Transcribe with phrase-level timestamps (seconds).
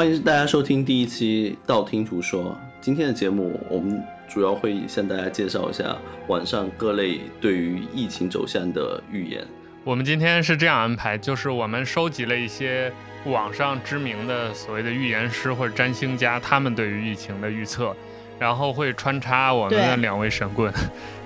[0.00, 2.42] 欢迎大家收听第一期《道听途说》。
[2.80, 5.94] 今天的节目，我们主要会向大家介绍一下
[6.26, 9.46] 网上各类对于疫情走向的预言。
[9.84, 12.90] 我们今天是这样安排，就是我们收集了一些
[13.26, 17.94] 网上知名的所谓的预言师或者占星家，他们对于疫情的预测，
[18.38, 20.72] 然后会穿插我们的两位神棍，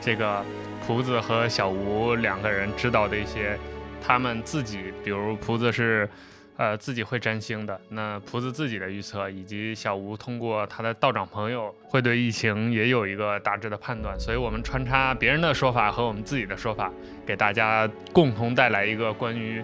[0.01, 0.45] 这个
[0.85, 3.57] 蒲子和小吴两个人知道的一些
[4.03, 6.09] 他们自己，比如璞子是。
[6.57, 16.93] 呃，自己会占星的，那璞子自己的预测，以及小吴通过他的道长朋友会对疫情也有一个大致的判断，所以我们穿插别人的说法和我们自己的说法，
[17.27, 19.61] 给大家共同带来一个关于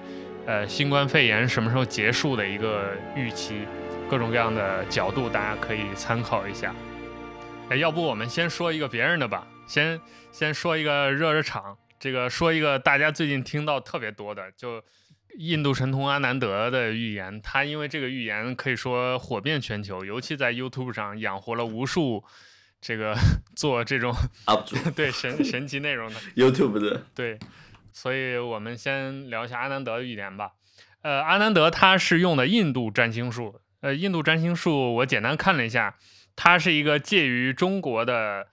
[0.46, 3.60] 呃新冠肺炎什么时候结束的一个预期，
[4.08, 6.74] 各种各样的角度大家可以参考一下。
[7.68, 10.00] 哎，要不我们先说一个别人的吧，先
[10.32, 14.82] 先说一个热热场，这个说一个大家最近听到特别多的就。
[15.38, 22.24] 印度神童阿南德的预言，他因为这个预言可以说火遍全球，尤其在 YouTube 上养活了无数
[22.80, 23.14] 这个
[23.56, 24.12] 做这种
[24.46, 27.38] UP 主 对神神奇内容的 YouTube 的对，
[27.92, 30.52] 所以我们先聊一下阿南德的预言吧。
[31.02, 35.96] 呃，阿南德他是用的印度占星术，呃，印度占星术我简单看了一下，
[36.36, 38.48] 它是一个介于中国的。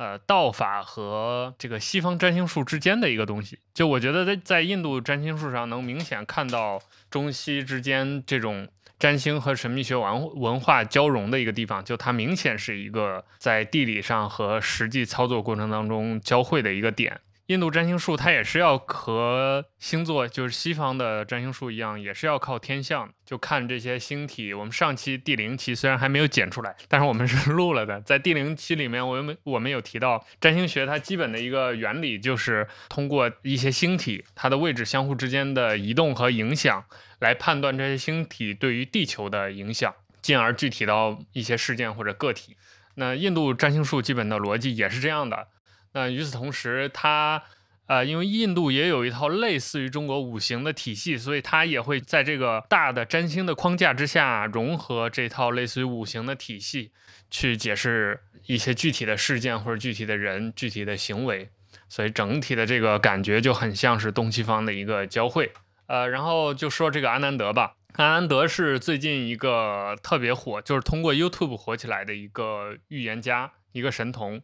[0.00, 8.66] 呃，道法和这个西方占星术之间的一个东西，就我觉得在在印度占星术上能明显看到中西之间这种
[8.98, 17.20] 占星和神秘学文文化交融的一个地方，就它明显是一个在地理上和实际操作过程当中交汇的一个点。
[17.50, 24.54] 印度占星术它也是要和星座，就是西方的占星术一样，也是要靠天象，就看这些星体。
[24.54, 28.00] 我们上期第零期虽然还没有剪出来，但是我们是录了的。
[28.06, 36.84] 在第零期里面，我们我们有提到占星学它基本的一个原理，就是通过一些星体它的位置相互之间的移动和影响，
[37.18, 42.56] 来判断这些星体对于地球的影响，进而具体到一些事件或者个体。
[42.94, 45.48] 那印度占星术基本的逻辑也是这样的。
[45.92, 47.42] 那与此同时，它，
[47.86, 56.92] 呃，因为印度也有一套类似于中国五行的体系，所以它也会在这个大的占星的框架之下，融合这套类似于五行的体系，
[57.28, 61.50] 去解释一些具体的事件或者具体的人、具体的行为，
[61.88, 65.52] 所以整体的这个感觉就很像是东西方的一个交汇。
[65.86, 74.40] 呃，然后就说这个阿南德吧，阿南德是最近一个特别火，就是通过 YouTube 火起来的一个预言家，一个神童。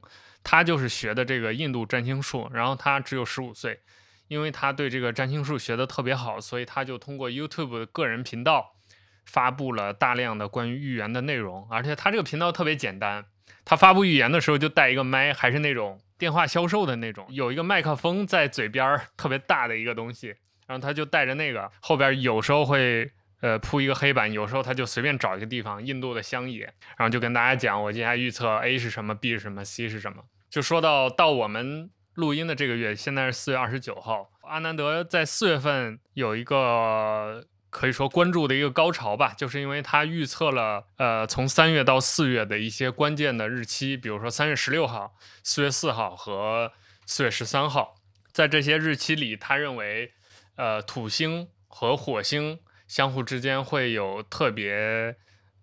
[0.49, 3.81] 他就是学的这个印度占星术，然后他只有十五岁，
[4.29, 8.77] 因为他对这个占星术学得特别好，所以他就通过 YouTube 的个人频道
[9.25, 13.25] 发布了大量的关于预言的内容，而且他这个频道特别简单，
[13.65, 20.29] 他发布预言的时候就带一个麦，还是那种电话销售的那种，有一个麦克风在嘴边儿，特别大的一个东西，
[20.69, 23.11] 然后他就带着那个，后边有时候会。
[23.43, 26.65] 呃，铺一个黑板，有时候他就随便找一个地方，印度的乡野，
[26.97, 30.25] 然后就跟大家讲，我接下来预测 A 是什么，B 是什么，C 是什么。
[30.49, 46.73] 就说到到我们录音的这个月，现在是四月二十九号，阿南德在四月份有一个可以说关注的一个高潮吧，就是因为他预测了呃从三月到四月的一些关键的日期，比如说三月十六号、四月四号和
[47.05, 47.97] 四月十三号，
[48.33, 50.13] 在这些日期里，他认为
[50.57, 52.61] 呃土星和火星。
[52.89, 55.17] 相互之间会有特别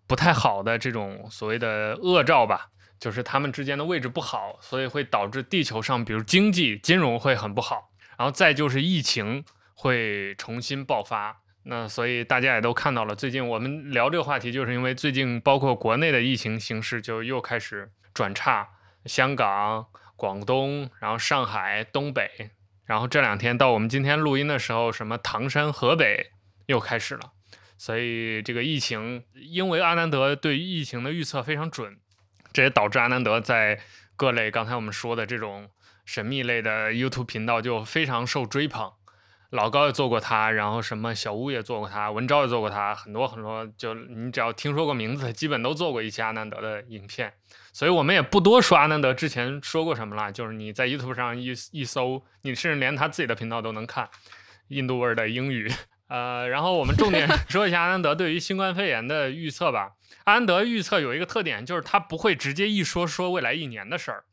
[0.05, 2.67] 不太好的这种所谓的恶兆吧，
[3.03, 11.41] 就是他们之间的位置不好，所以会导致地球上，比如经济、金融会很不好，然后再就是疫情会重新爆发。
[11.63, 18.69] 那所以大家也都看到了，最近我们聊这个话题，就是因为最近包括国内的疫情形势就又开始转差，
[19.03, 19.85] 香港、
[20.15, 22.51] 广东，然后上海、东北，
[22.85, 26.29] 然后这两天到我们今天录音的时候，什么唐山、河北。
[26.67, 27.33] 又开始了，
[27.77, 31.97] 所以这个疫情，因为阿南德对疫情的预测非常准，
[32.53, 33.79] 这也导致阿南德在
[34.15, 35.69] 各类刚才我们说的这种
[36.05, 38.93] 神秘类的 YouTube 频道就非常受追捧。
[39.49, 47.31] 老高也做过他，然后什么小屋也做过他，文昭也做过他，很多很多，就你只要听说过名字，基本都做过一些阿南德的影片。
[47.71, 54.09] 所以我们也不多说阿南德之前说过什么了，就是你在 YouTube 上一一搜，你甚至连他自己的频道都能看，
[54.69, 55.71] 印度味儿的英语。
[56.13, 59.93] 呃，然后我们重点 说一下阿南德对于新冠肺炎的预测吧。
[60.25, 64.23] 阿南德预测有一个特点，就是他不会直接一说说未来一年的事儿，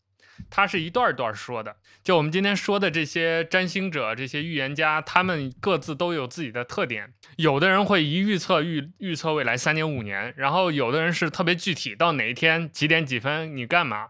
[0.50, 1.74] 他是一段一段说的。
[2.04, 7.14] 就我们今天说的这些占星者、这些预言家，他们各自都有自己的特点。
[7.36, 14.08] 有的人会一预测预预测未来三年五年，然后有的人是特别具体，到哪一天几点几分你干嘛。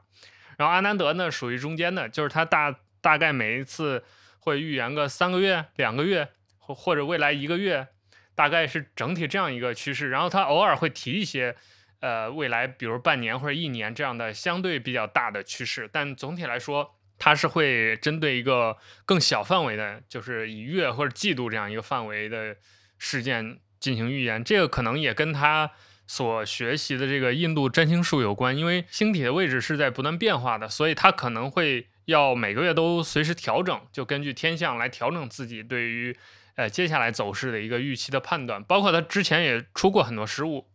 [0.58, 4.02] 然后阿南德呢，属于中间的，就是他大大概每一次
[4.40, 6.30] 会预言个三个月、两个月。
[6.74, 7.88] 或者未来一个月，
[8.34, 10.10] 大概是整体这样一个趋势。
[10.10, 11.54] 然后他偶尔会提一些，
[12.00, 22.56] 呃，未来比如半年或者一年这样的相对比较大的趋势，但总体来说，它是会针对一个更小范围的，就是以月或者季度这样一个范围的
[22.98, 24.42] 事件进行预言。
[24.42, 25.70] 这个可能也跟他
[26.06, 36.16] 所学习的这个印度占星术有关，因为星体的位置是在不断变化的，所以他可能会要每个月都随时调整，就根据天象来调整自己对于
[36.60, 38.62] 呃接下来走势的一个预期的判断。
[38.62, 40.68] 包括他之前也出过很多失误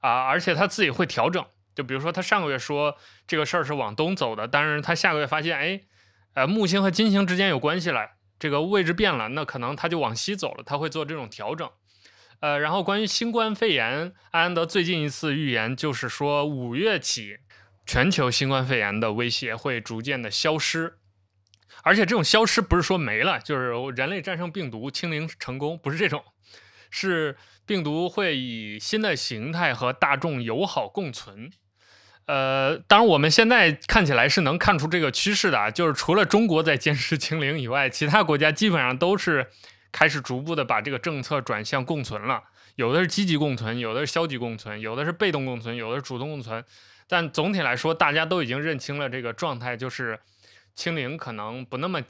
[0.00, 1.44] 啊，而且他自己会调整。
[1.72, 2.96] 就比如说，他上个月说
[3.26, 5.80] 这个事儿是往东走的，但是他下个月发现，哎，
[6.34, 11.70] 呃，木星和金星之间有关系了，这个位置变了，那可能他就往西走了，他会做这种调整。
[12.40, 17.38] 呃，然后关于新冠肺炎，安安德最近一次预言就是说，五月起，
[17.86, 20.98] 全球新冠肺炎的威胁会逐渐的消失，
[21.82, 26.22] 而且这种消失不是说没了，就是人类战胜病毒，清零成功，不是这种，
[26.90, 27.36] 是
[27.66, 31.50] 病毒会以新的形态和大众友好共存。
[32.26, 39.48] 呃，当然，我们现在看起来是能看出这个趋势的啊，就是除了中国在坚持清零以外，其他国家基本上都是
[39.90, 42.44] 开始逐步的把这个政策转向共存了。
[42.76, 46.64] 有的是积极共存，有的是消极共存，有的是被动共存，有的是主动共存。
[47.08, 50.20] 但总体来说，大家都已经认清了这个状态，就是
[50.74, 52.02] 清零可能不那么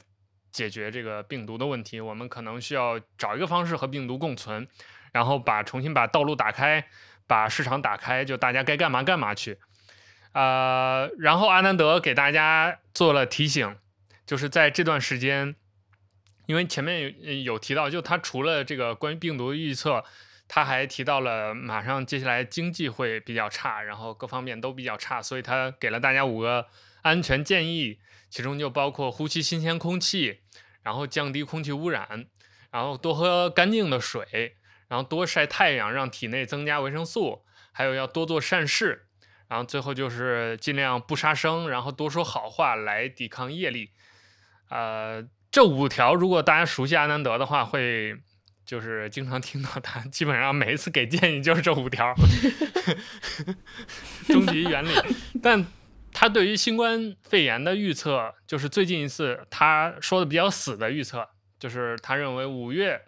[0.51, 1.99] 解决这个病毒的问题。
[1.99, 4.67] 我们可能需要找一个方式和病毒共存，
[5.11, 6.87] 然后把重新把道路打开，
[7.27, 9.57] 把市场打开，就大家该干嘛干嘛去。
[10.33, 13.75] 呃，然后阿南德给大家做了提醒，
[14.25, 15.55] 就是在这段时间，
[16.45, 20.03] 因为前面有有提到，就他除了这个关于病毒预测，
[20.47, 26.65] 他还提到了马上接下来经济会比较差，然后各方面都比较差，所以他给了大家五个
[27.01, 27.99] 安全建议，
[28.29, 30.39] 其中就包括呼吸新鲜空气，
[30.83, 32.27] 然后降低空气污染，
[32.71, 34.55] 然后多喝干净的水，
[34.87, 39.07] 然后多晒太阳，让体内增加维生素，还有要多做善事。
[39.47, 43.91] 然后最后就是尽量不杀生，然后多说好话来抵抗业力。
[44.69, 45.21] 呃，
[45.51, 48.15] 这五条如果大家熟悉阿南德的话，会
[48.65, 52.15] 就是经常听到他基本上每一次给建议就是这五条，
[54.27, 54.89] 终极原理。
[55.43, 55.65] 但
[56.13, 61.27] 他对于新冠肺炎的预测，就是最近一次他说的比较死的预测，
[61.59, 63.01] 就是他认为五月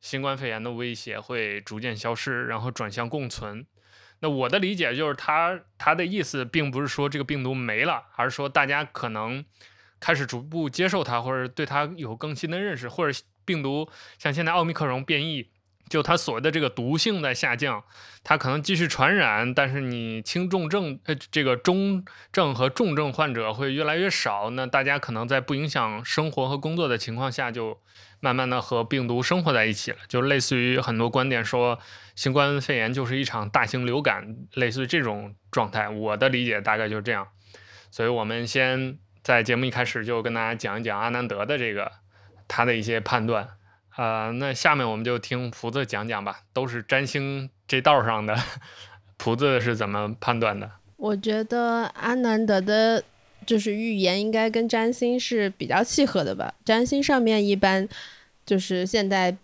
[0.00, 3.66] 新冠肺炎的威胁会逐渐消失，然后转向共存。
[4.20, 9.44] 那我的理解就是他，他他的意思并不是说这个病毒没了，而是说大家可能
[10.00, 15.50] 开始逐步接受它，或者对它有更新的认识，或者病毒像现在奥密克戎变异。
[15.88, 17.84] 就它所谓的这个毒性在下降，
[18.22, 27.80] 它可能继续传染，但是你轻重症呃这个中症和重症患者会越来越少，那大家可能在不影响生活和工作的情况下，就
[28.20, 31.78] 慢慢的和病毒生活在一起了，就类似于很多观点说
[32.14, 35.88] 新冠肺炎就是一场大型流感，类似于这种状态。
[35.88, 37.28] 我的理解大概就是这样，
[37.90, 41.92] 所以我们先在节目一开始就跟大家讲一讲阿南德的这个
[42.48, 43.46] 他的一些判断。
[43.96, 48.36] 呃，那下面我们就听璞子讲讲吧，都是占星这道上的，
[49.16, 50.70] 璞子是怎么判断的？
[50.96, 53.04] 我觉得阿南德的，
[53.46, 56.52] 就是预言应该跟占星是比较契合的吧。
[56.64, 57.88] 占星上面一般
[58.44, 59.36] 就是现在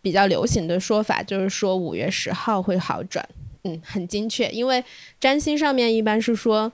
[0.00, 3.28] 比较流行的说法，就是说五月十号会好转，
[3.64, 4.84] 嗯，很精确，因为
[5.20, 6.72] 占星上面一般是说。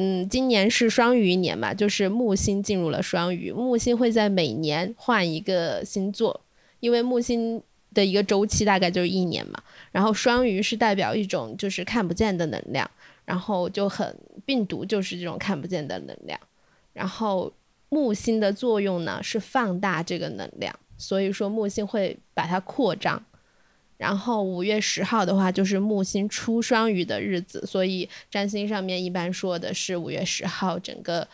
[0.00, 6.40] 嗯，今年是双鱼年嘛，就是木星进入了双鱼，木星会在每年换一个星座，
[6.80, 7.62] 因为木星
[7.94, 9.62] 的一个周期大概就是一年嘛。
[9.90, 12.90] 然后双鱼是代表一种就是看不见的能量，
[13.24, 16.38] 然后就很病毒就是这种看不见的能量，
[16.92, 17.52] 然后
[17.88, 23.24] 木星的作用呢是放大这个能量，所以说木星会把它扩张。
[23.96, 31.26] 然后五月十号的话，就是木星出双鱼的日子，所以占星上面一般说的是五月十号整个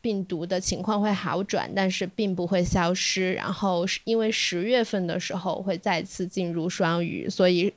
[0.00, 3.32] 病毒的情况会好转，但是并不会消失。
[3.34, 7.72] 然后是因为十月份的时候会再次进入双鱼，所以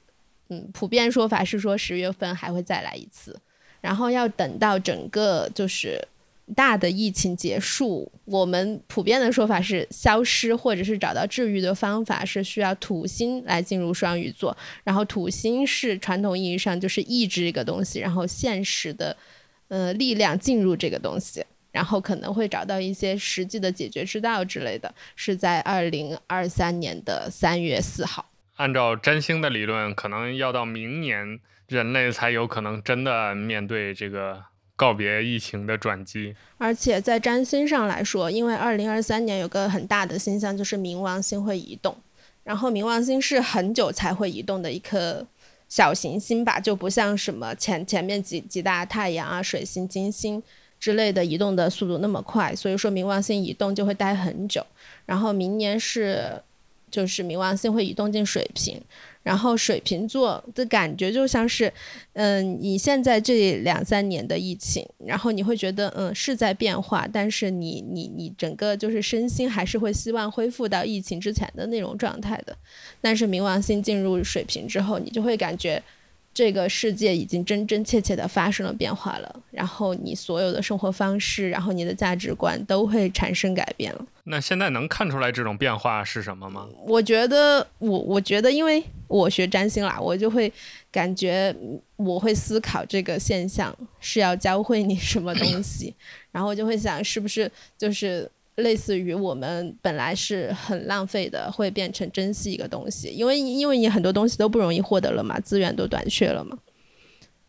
[0.49, 3.39] 嗯，普遍说法是说十月份还会再来一次，
[3.79, 6.07] 然后要等到整个就是。
[6.53, 19.15] 大的疫情结束，我们普遍的说法是消失，或者是找到治愈的方法是需要土星来进入双鱼座，然后土星是传统意义上就是抑制一个东西，然后现实的
[19.69, 28.29] 呃力量进入这个东西，然后可能会找到一些实际的解决之道之类的，是在二零二三年的三月四号。
[28.57, 34.43] 按照占星的理论，可能要到明年人类才有可能真的面对这个。
[34.77, 41.95] 告别疫情的转机，而且在占星上来说，因为二零二三年有个很大的星象，就是冥王星会移动，
[42.43, 45.23] 然后冥王星是很久才会移动的一颗
[45.69, 50.41] 小行星吧，就不像什么前前面几几大太阳啊、水星、金星
[50.81, 54.65] 之类的移动的速度那么快，所以说冥王星移动就会待很久。
[55.05, 56.41] 然后明年是
[56.89, 58.81] 就是冥王星会移动进水瓶。
[59.23, 61.71] 然后水瓶座的感觉就像是，
[62.13, 72.57] 嗯，你现在这两三年的疫情，然后你会觉得，嗯，是在变化，但是你你你整个就是身心还是会希望恢复到疫情之前的那种状态的。
[72.99, 75.83] 但是冥王星进入水瓶之后，你就会感觉。
[76.33, 84.05] 这个世界已经真真切切的发生了变化了，然后你所有的生活方式，然后你的价值观都会产生改变了。
[84.23, 86.67] 那现在能看出来这种变化是什么吗？
[86.87, 90.51] 我觉得，我我觉得，因为我学占星啦，我就会
[90.89, 91.53] 感觉
[91.97, 95.93] 我会思考这个现象是要教会你什么东西，
[96.31, 98.29] 然后我就会想，是不是就是。
[98.55, 106.57] 类似于我们本来是很浪费的，会变成珍惜一个东西，因为因为你很多东西都不容易获得了嘛，资源都短缺了嘛。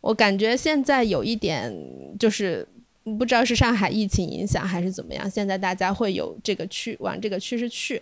[0.01, 1.71] 我感觉现在有一点
[2.17, 2.67] 就是
[3.03, 8.01] 不知道是上海疫情影响还是怎么样，现在大家会有这个去往这个趋势去。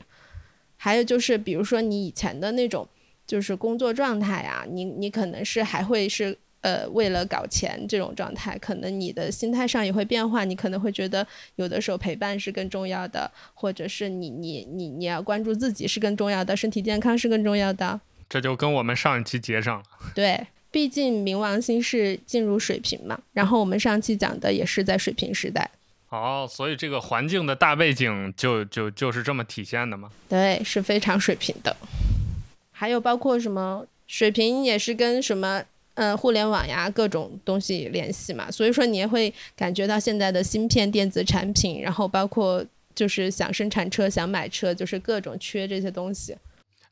[0.78, 2.88] 还有就是比如说你以前的那种
[3.26, 6.38] 就是工作状态啊，你你可能是还会是。
[6.62, 10.46] 呃，为了搞钱这种状态，可能你的心态上也会变化。
[10.46, 11.26] 你可能会觉得，
[11.56, 18.00] 有的时候陪伴是更重要的，或者是你你你你要关注自己是更重要的，身体健康是更重要的。
[18.30, 19.86] 这就跟我们上一期接上了。
[20.14, 25.68] 对，毕竟冥王星是进入水瓶嘛，然后我们上期讲的也是在水瓶时代。
[26.10, 30.12] 哦，所以这个环境的大背景就就就是这么体现的吗？
[30.30, 31.76] 对，是非常水平的。
[32.72, 35.64] 还有包括什么，水瓶也是跟什么。
[35.96, 46.36] 嗯，互联网呀，各种东西联系嘛，所以说你也会感觉到现在的芯片、电子产品，然后包括就是想生产车、想买车，就是各种缺这些东西。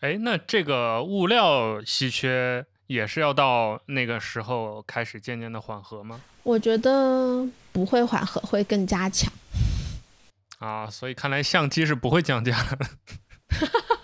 [0.02, 6.22] 哎，那这个物料稀缺也是要到那个时候开始渐渐的缓和吗？
[6.44, 9.32] 我觉得不会缓和，会更加强。
[10.60, 12.90] 啊，所以看来相机是不会降价的。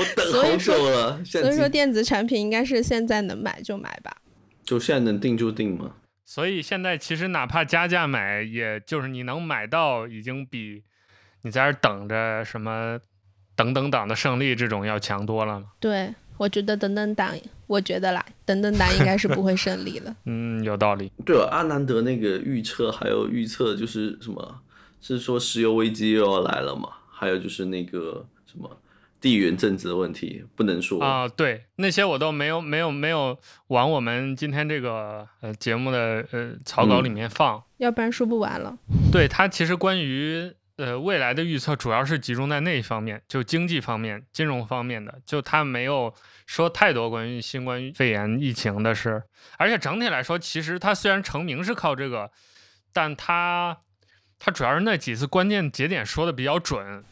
[0.00, 4.16] 我等好久了，所以说，所以说电子产品应该是现在能买就买吧，
[4.64, 5.92] 就现在能定就定嘛。
[6.24, 10.82] 所以现在其实哪怕加价买，也就是你能买到，已经比
[11.42, 12.98] 你在这等着什么
[13.54, 15.62] 等等党的胜利这种要强多了。
[15.78, 17.34] 对，我觉得等等党，
[17.66, 20.16] 我觉得啦，等等党应该是不会胜利了。
[20.26, 21.10] 嗯，有道理。
[21.26, 24.60] 对了，阿南德那个预测还有预测就是什么？
[25.02, 26.88] 是说石油危机又要来了吗？
[27.10, 28.70] 还有就是那个什么？
[29.20, 38.74] 地缘政治的问题不能说啊，对，那些我都没有没有没有往我们今天这个呃节目的呃草稿里面放，嗯、要不然说不完了。
[39.12, 46.14] 对，它其实关于呃未来的预测主要是集中在那一方面，就经济方面、金融方面的，就它没有
[46.46, 49.22] 说太多关于新冠肺炎疫情的事。
[49.58, 52.30] 而且整体来说，其实它虽然成名是靠这个，
[52.94, 53.76] 但它
[54.38, 57.04] 它主要是那几次关键节点说的比较准。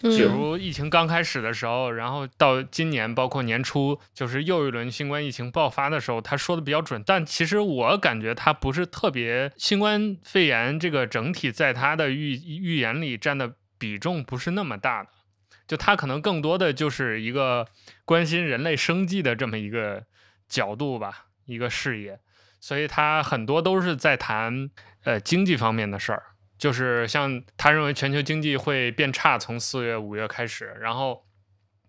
[0.00, 7.02] 比如疫情刚开始的时候，然后到今年，包括年初，就是又一轮新冠疫情爆发的时候，他说的比较准。
[7.04, 15.10] 但其实我感觉他不是特别，新冠肺炎这个整体在他的预预言里占的比重不是那么大的，
[15.66, 17.66] 就他可能更多的就是一个
[18.04, 20.04] 关心人类生计的这么一个
[20.48, 22.18] 角度吧，一个视野。
[22.58, 24.70] 所以他很多都是在谈
[25.04, 26.22] 呃经济方面的事儿。
[26.60, 31.26] 就是像他认为全球经济会变差，从四月五月开始，然后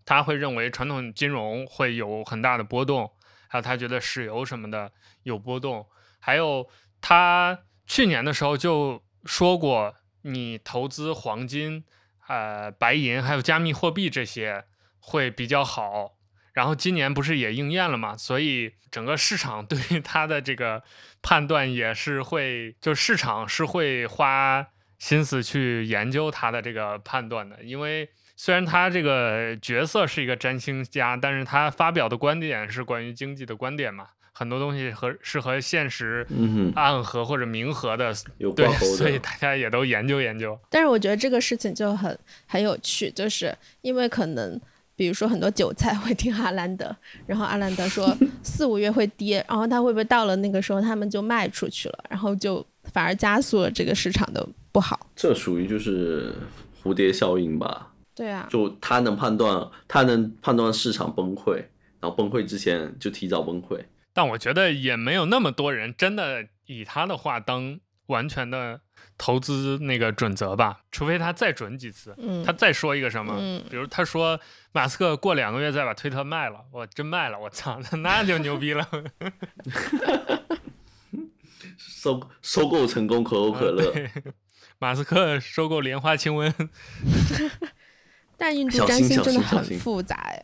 [0.06, 3.12] 他会认为传统金融会有很大的波动，
[3.50, 5.86] 还有他觉得石油什么的有波动，
[6.22, 6.70] 还有
[7.02, 11.84] 他去年的时候就说过，你投资黄金、
[12.30, 14.64] 呃白银还有加密货币这些
[15.00, 16.16] 会比较好。
[16.54, 18.18] 然后今年不是也应验了嘛？
[18.18, 20.84] 所以整个市场 对于它的这个
[21.22, 24.68] 判断也是会，就市场是会花
[25.00, 27.64] 心思去研究它的这个判断的。
[27.64, 36.28] 因为虽然他这个角色是一个占星家，但是他发表的观点是关于经济的观点嘛，很多东西和是和现实
[36.76, 38.68] 暗合或者明合的，嗯、对，
[38.98, 40.60] 所以大家也都研究研究。
[40.70, 42.18] 但是我觉得这个事情就很
[42.48, 44.60] 很有趣，就是因为可能。
[45.02, 55.08] 比如说很多韭菜会听阿兰德， 然后阿兰德说四五月会跌，然后他会不会到了那个时候他们就卖出去了，然后就反而加速了这个市场的不好？
[55.16, 56.36] 这属于就是
[56.84, 57.92] 蝴蝶效应吧？
[58.14, 61.56] 对啊，就他能判断，他能判断市场崩溃，
[62.00, 63.80] 然后崩溃之前就提早崩溃。
[64.14, 68.82] 但我觉得也没有那么多人真的以他的话当完全的
[69.18, 74.38] 投资那个准则吧，除非他再准几次，嗯，他再说一个什么，嗯比如他说
[74.72, 78.88] 马斯克过两个月再把推特卖了，我真卖了，我操，那就牛逼了。
[81.78, 84.34] 收收购成功可口可乐，嗯
[84.80, 86.52] 马斯克收购莲花清瘟，
[88.36, 90.44] 但印度占星真的很复杂呀，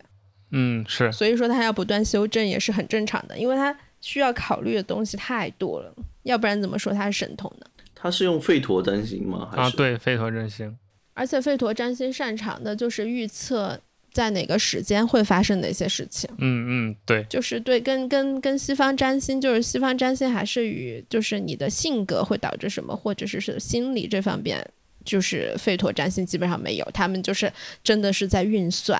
[0.52, 5.92] 嗯是，所以说他要不断修正也是很正常的，因为他需要考虑的东西太多了，
[6.22, 7.66] 要不然怎么说他是神童呢？
[7.96, 9.50] 他是用吠陀占星吗？
[9.52, 10.78] 还是啊，对，吠陀占星，
[11.16, 13.82] 而且吠陀占星擅长的就是预测
[14.18, 16.28] 在哪个时间会发生哪些事情。
[16.40, 24.68] 嗯嗯，对，就是对，跟跟跟西方占星，就是西方占星还是与就是你的性格会导致什么，或者是是心理这方面，
[25.06, 29.00] 就是费陀占星基本上没有，他们就是真的是在运算。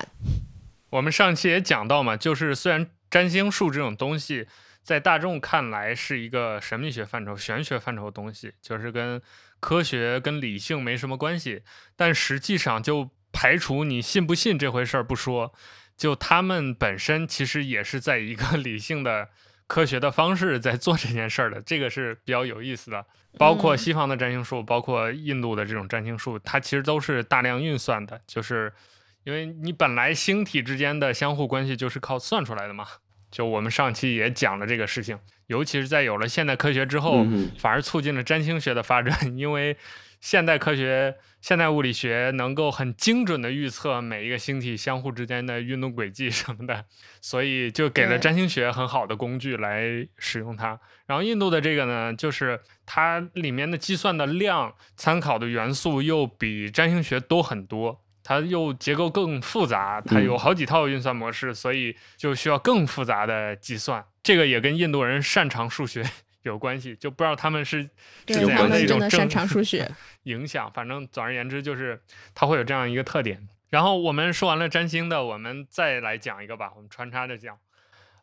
[0.90, 4.46] 我们上期也讲到嘛，就是虽然占星术这种东西。
[4.84, 9.20] 在大众看来是一个神秘学范畴、玄学范畴的东西，就是跟
[9.60, 11.60] 科学、跟理性没什么关系。
[11.94, 15.54] 但实际上，就排除你信不信这回事儿不说，
[15.96, 19.28] 就他们本身其实也是在一个 理性的、
[19.68, 21.62] 科学的方式在做这件事儿的。
[21.62, 23.06] 这个是比较有意思的。
[23.38, 28.72] 包括西方的占星术，包括印度的这种占星术，它其实都是大量运算的，就是
[29.22, 32.84] 因为你本来星体之间的相互关系就是靠算出来的嘛。
[33.30, 35.16] 就我们上期也讲了这个事情，
[35.46, 39.76] 尤其是在有了现代科学之后，嗯、反而促进了占星学的发展，因为
[40.20, 46.84] 现代科学、现代物理学能够很精准的预测每一个星体相互之间的运动轨迹什么的，
[47.20, 50.78] 所以就给了占星学很好的工具来使用它。
[51.06, 58.04] 然后印度的这个呢，就是它里面的计算的量、参考的元素又比占星学多很多。
[58.24, 64.04] 它又结构更复杂，它有好几套运算模式，嗯，所以就需要更复杂的计算。
[64.22, 66.04] 这个也跟印度人擅长数学
[66.48, 67.82] 有关系，就不知道他们是
[68.26, 69.88] 是怎样的一种擅长数学
[70.24, 70.68] 影响。
[70.72, 72.02] 反正总而言之，就是
[72.34, 73.48] 它会有这样一个特点。
[73.70, 77.56] 然后我们说完了占星的，我们再来讲一个吧，我们穿插着讲。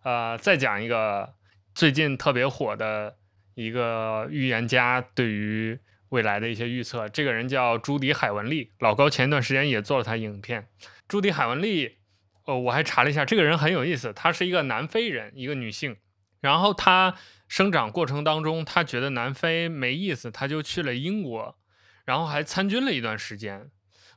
[0.04, 1.34] 呃，再讲一个
[1.74, 3.16] 最近特别火的
[3.54, 5.80] 一个预言家对于。
[6.10, 10.66] 未来的一些预测，这个人叫朱迪·海文利，老高前一段时间也做了他影片。
[11.10, 11.98] 朱迪·海文利，
[12.46, 15.98] 呃，我还查了一下，这个人很有意思，他是一个南非人，一个女性。
[16.40, 17.16] 然后她
[17.48, 21.58] 生长过程当中，他觉得南非没意思，他就去了英国，
[22.06, 23.70] 然后还参军了一段时间。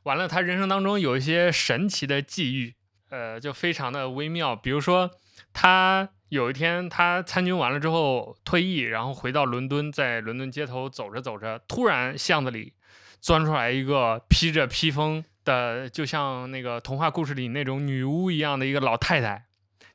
[0.03, 2.75] 完了，他人生当中有一些神奇的际遇，
[3.09, 5.11] 呃，就非常的微妙，比如说
[5.53, 6.09] 他。
[6.29, 12.73] 有一天，他参军完了之后退役，然后回到伦敦，在伦敦街头走着走着，突然巷子里
[13.19, 19.45] 钻出来一个披着披风的，就像那个童话故事里那种女巫一样的一个老太太，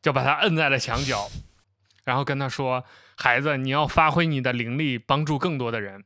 [0.03, 1.31] 就把他摁在了墙角，
[2.03, 2.85] 然后跟他说
[3.17, 6.05] ：“孩子，你要发挥你的灵力，帮助更多的人。”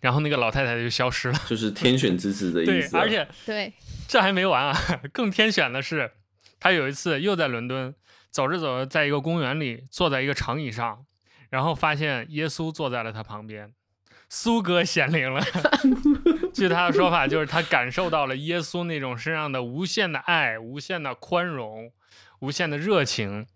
[0.00, 3.00] 然后那个老太太就消失了，就是天选之子的 意思啊。
[3.00, 3.72] 对，而且对，
[4.06, 6.10] 这还没完啊，更天选的是，
[6.60, 7.94] 他有一次又在伦敦。
[8.30, 11.04] 走着走着，在一个公园里，坐在一个长椅上，
[11.48, 13.72] 然后发现耶稣坐在了他旁边，
[14.28, 15.42] 苏哥显灵了。
[16.52, 21.90] 据他的说法，就是他感受到了耶稣那种身上的无限的爱、无限的宽容、
[22.40, 23.46] 无限的热情，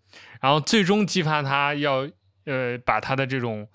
[0.41, 2.09] 然后最终激发他要
[2.45, 3.67] 呃把他的这种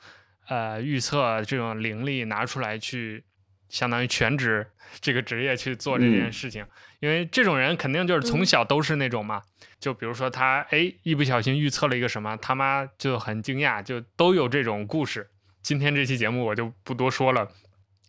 [0.48, 3.24] 呃预测这种灵力拿出来去，
[3.68, 4.66] 相当于全职
[5.00, 6.62] 这个职业去做这件事情。
[6.62, 6.68] 嗯
[7.00, 15.30] 因为这种人肯定就是从小都是那种嘛，嗯、就比如说他哎一不小心预测了一个什么，他妈就很惊讶，就都有这种故事。
[15.62, 17.46] 今天这期节目我就不多说了，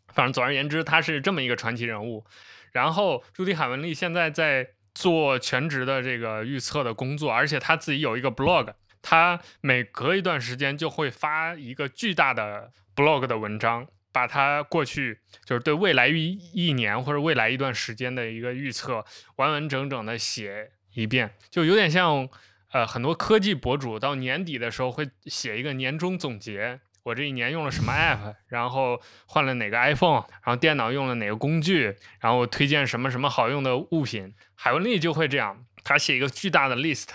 [0.08, 2.26] 反正总而言之，他是这么一个传奇人物。
[2.72, 13.88] 然后朱迪·海文利现在在做全职的这个预测的工作，而且他自己有一个 blog，他每隔一段时间就会发一个巨大的 blog 的文章。
[14.12, 22.28] 把他过去就是对未来一一年或者未来一段时间的一个预测完完整整的写一遍，就有点像
[22.72, 34.34] 呃很多科技博主到年底的时候会写一个年终总结，我这一年用了什么 app，然后换了哪个 iPhone，然后电脑用了哪个工具，然后推荐什么什么好用的物品。
[34.56, 37.10] 海文丽就会这样，他写一个巨大的 list。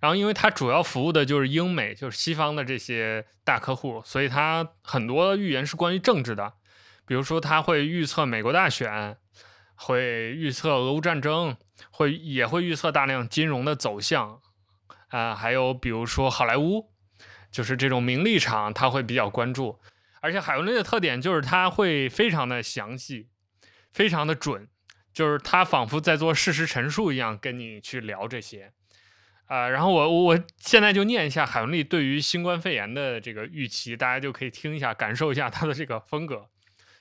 [0.00, 6.54] 然后，因为他主要服务的就是英美，就是西方的这些大客户，所以他很多预言是关于政治的，
[7.06, 9.16] 比如说他会预测美国大选，
[9.74, 11.56] 会预测俄乌战争，
[11.90, 14.40] 会也会预测大量金融的走向，
[15.08, 16.90] 啊、还有比如说好莱坞，
[17.50, 19.78] 就是这种名利场，他会比较关注。
[20.20, 23.28] 而且海文类的特点就是他会非常的详细，
[23.92, 24.68] 非常的准，
[25.12, 28.72] 就是他仿佛在做事实陈述一样跟你去聊这些。
[29.46, 36.46] 啊、呃，然后我我现在就念一下海文利对于新冠肺炎的这个预期，大家就可以听一下，感受一下他的这个风格。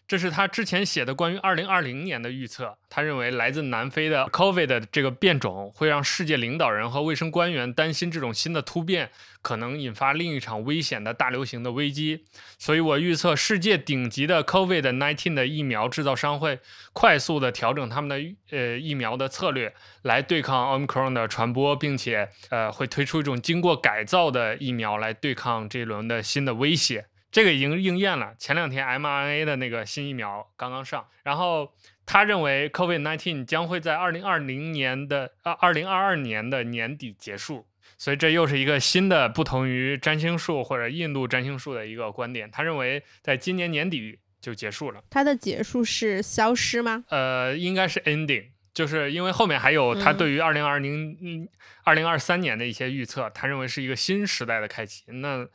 [0.08, 2.78] 这是他之前写的关于二零二零年的预测。
[2.90, 9.10] 他认为来自南非的 COVID 的这个变种会让世界领导人和卫生官员担心，这种新的突变
[9.42, 12.24] 可能引发另一场危险的大流行的危机。
[12.58, 16.60] 所以我预测，世界顶级的 COVID-19 的疫苗制造商会
[16.94, 27.08] 快速地调整他们的呃疫苗的策略，来对抗 Omicron 的传播，并且呃会推出一种经过改造的疫苗来对抗这一轮的新的威胁。
[27.36, 28.34] 这个已经应验了。
[28.40, 31.70] 前两天 mRNA 的那个新疫苗刚刚上，然后
[32.06, 37.68] 他认为 COVID-19 将会在二零二零年的啊二零二二年的年底结束，
[37.98, 42.50] 所以这又是一个新的不同于占星术或者印度占星术的一个观点。
[42.50, 45.04] 他认为在今年年底就结束了。
[45.10, 47.04] 它的结束是消失吗？
[47.10, 51.50] 呃，应该是 ending，就是因为后面还有他对于二零二零
[51.84, 55.04] 二零二三年的一些预测，他认为是一个新时代的开启。
[55.08, 55.46] 那。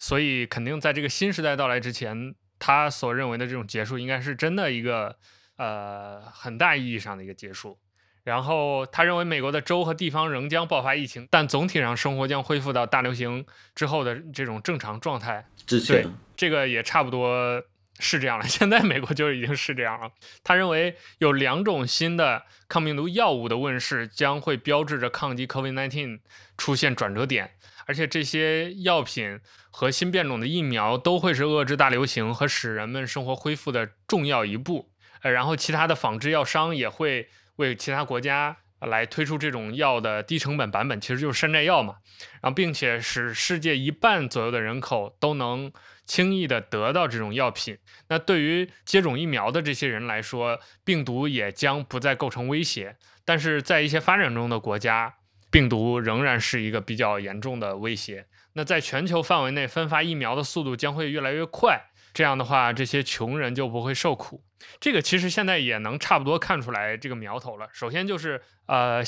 [0.00, 5.16] 所以，肯定在这个新时代到来之前，他所认为的这种结束，应该是真的一个
[5.56, 7.78] 呃很大意义上的一个结束。
[8.24, 15.46] 然后，他认为美国的州和地方仍将爆发疫情，但总体上生活将恢复到大流行之后的这种正常状态。
[15.66, 17.62] 之前，对，这个也差不多
[18.00, 18.44] 是这样了。
[18.48, 20.10] 现在美国就已经是这样了。
[20.42, 26.20] 他认为有两种新的抗病毒药物的问世，将会标志着抗击 COVID-19
[26.56, 27.52] 出现转折点。
[27.86, 34.90] 而且这些药品和新变种的疫苗都会是遏制大流行和使人们生活恢复的重要一步。
[35.22, 41.96] 呃，然后其他的仿制药商也会为其他国家来推出这种药的低成本版本，其实就是山寨药嘛。
[42.40, 45.72] 然后，并且使世界一半左右的人口都能
[46.04, 47.78] 轻易地得到这种药品。
[48.08, 52.96] 那对于接种疫苗的这些人来说，病毒也将不再构成威胁。
[53.24, 55.14] 但是在一些发展中的国家，
[55.50, 58.26] 病毒仍然是一个比较严重的威胁。
[58.54, 64.42] 那在全球范围内分发疫苗的速度将会越来越快，这样的话，这些穷人就不会受苦。
[64.78, 67.68] 这个其实现在也能差不多看出来这个苗头了。
[67.72, 69.02] 首先就是，呃，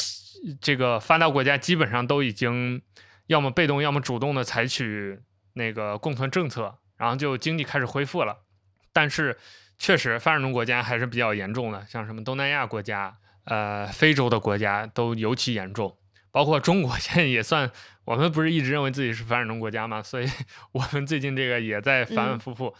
[0.60, 2.80] 这个发达国家基本上都已经
[3.26, 5.20] 要么被动，要么主动的采取
[5.52, 8.38] 那个共存政策，然后就经济开始恢复了。
[8.92, 9.36] 但是，
[9.78, 15.98] 确实发展中国家还是比较严重的，像什么东南亚国家、呃，非洲的国家都尤其严重。
[16.30, 17.70] 包括中国 现在也算，
[18.04, 20.02] 我们不是一直认为自己是发展中国家嘛？
[20.02, 20.28] 所以
[20.72, 22.74] 我们最近这个也在反反复复，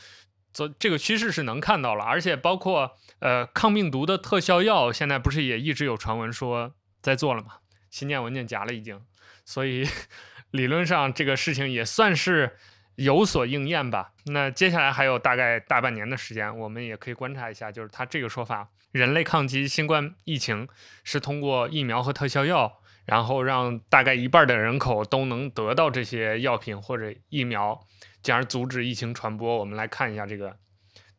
[0.53, 7.59] 做、嗯、这个趋势是能看到了，而且包括呃抗病毒的特效药，现在不是也一直有传闻说在做了吗？
[7.89, 9.01] 新建文件夹了已经，
[9.45, 9.87] 所以
[10.51, 12.57] 理论上这个事情也算是
[12.97, 14.13] 有所应验吧。
[14.27, 20.67] 那接下来还有大概大半年的时间，我们也可以观察一下，就是他这个说法，人类抗击新冠疫情
[21.05, 22.81] 是通过疫苗和特效药。
[23.05, 27.81] 然后让大概一半的人口都能得到这些药品或者疫苗，
[28.23, 29.59] 进而阻止疫情传播。
[29.59, 30.57] 我们来看一下这个，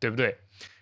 [0.00, 0.36] 对不对？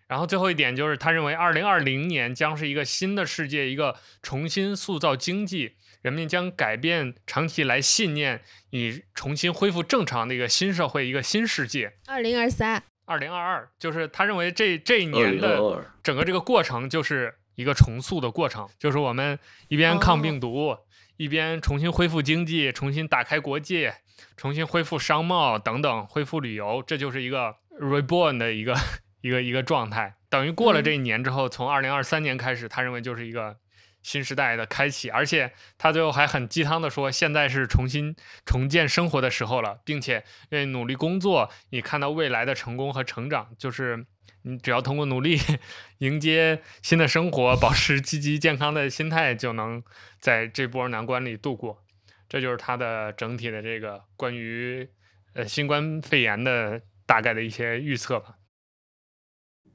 [0.08, 11.94] 然后最后一点就是，他认为二零二零年将是一个新的世界，一个重新塑造经济，人们将改变长期以来信念，以重新恢复正常的一个新社会，一个新世界。
[12.06, 19.38] 二零二三、二零二二就是他认为这这一年的整个这个过程就是一个重塑的过程，就是我们
[19.68, 20.76] 一边抗病毒。
[21.22, 23.88] 哦一边重新恢复经济，重新打开国际，
[24.36, 28.76] 重新恢复商贸等等，恢复旅游，这就是一个 reborn 的一个
[29.20, 30.16] 一个一个状态。
[30.28, 33.56] 等于过了这一年之后，从二零二三年开始，他认为就是一个
[34.02, 35.10] 新时代的开启。
[35.10, 44.06] 而且他最后还很鸡汤的说，现在是重新重建生活的时候了，并且愿意努力工作，你看到未来的成功和成长，就是。
[44.44, 45.38] 你只要通过努力
[45.98, 49.82] 迎接新的生活，保持积极健康的心态，就能
[50.18, 51.84] 在这波难关里度过。
[52.28, 54.88] 这就是他的整体的这个关于
[55.34, 58.38] 呃新冠肺炎的大概的一些预测吧。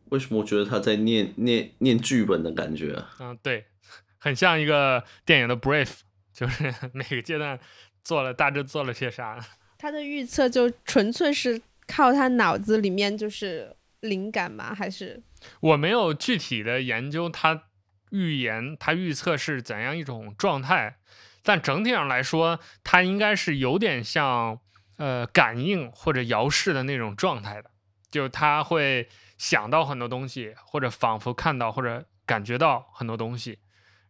[0.10, 3.10] 为什么我觉得他在念念念剧本的感觉啊？
[3.20, 3.66] 嗯，对，
[4.20, 6.00] 很像一个电影的 brief，
[6.34, 7.58] 就是 每个阶段
[8.04, 9.40] 做了大致做了些啥。
[9.78, 13.77] 他的预测就纯粹是靠他脑子里面就是。
[14.02, 14.74] 灵感吗？
[14.76, 15.24] 还是
[15.60, 17.64] 我没有具体的研究他
[18.12, 20.98] 预言、他预测是怎样一种状态，
[21.44, 24.60] 但整体上来说，他应该是有点像
[24.98, 27.72] 呃感应或者遥视的那种状态的，
[28.10, 33.60] 就他会想到很多东西，或者仿佛看到或者感觉到很多东西，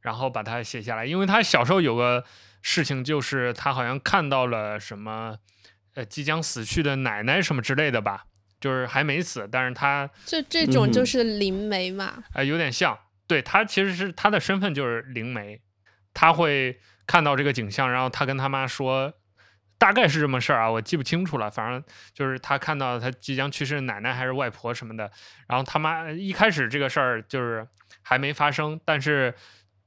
[0.02, 1.06] 然后把它写下来。
[1.06, 2.23] 因为他小时候有个
[2.62, 5.38] 事情，就是他好像看到了什么
[5.95, 8.26] 呃即将死去的奶奶什么之类的吧。
[8.59, 15.61] 就是还没死，但是他就这种就是灵媒嘛，哎、嗯呃，有点像，对，他其实是他的身份就是灵媒，
[16.13, 19.13] 他会看到这个景象，然后他跟他妈说
[19.77, 21.51] 大概是这么事儿啊，我记不清楚了。
[21.51, 25.11] 反正就是他看到他即将去世的奶奶还是外婆什么的，
[25.47, 27.67] 然后他妈一开始这个事儿就是
[28.01, 29.33] 还没发生，但是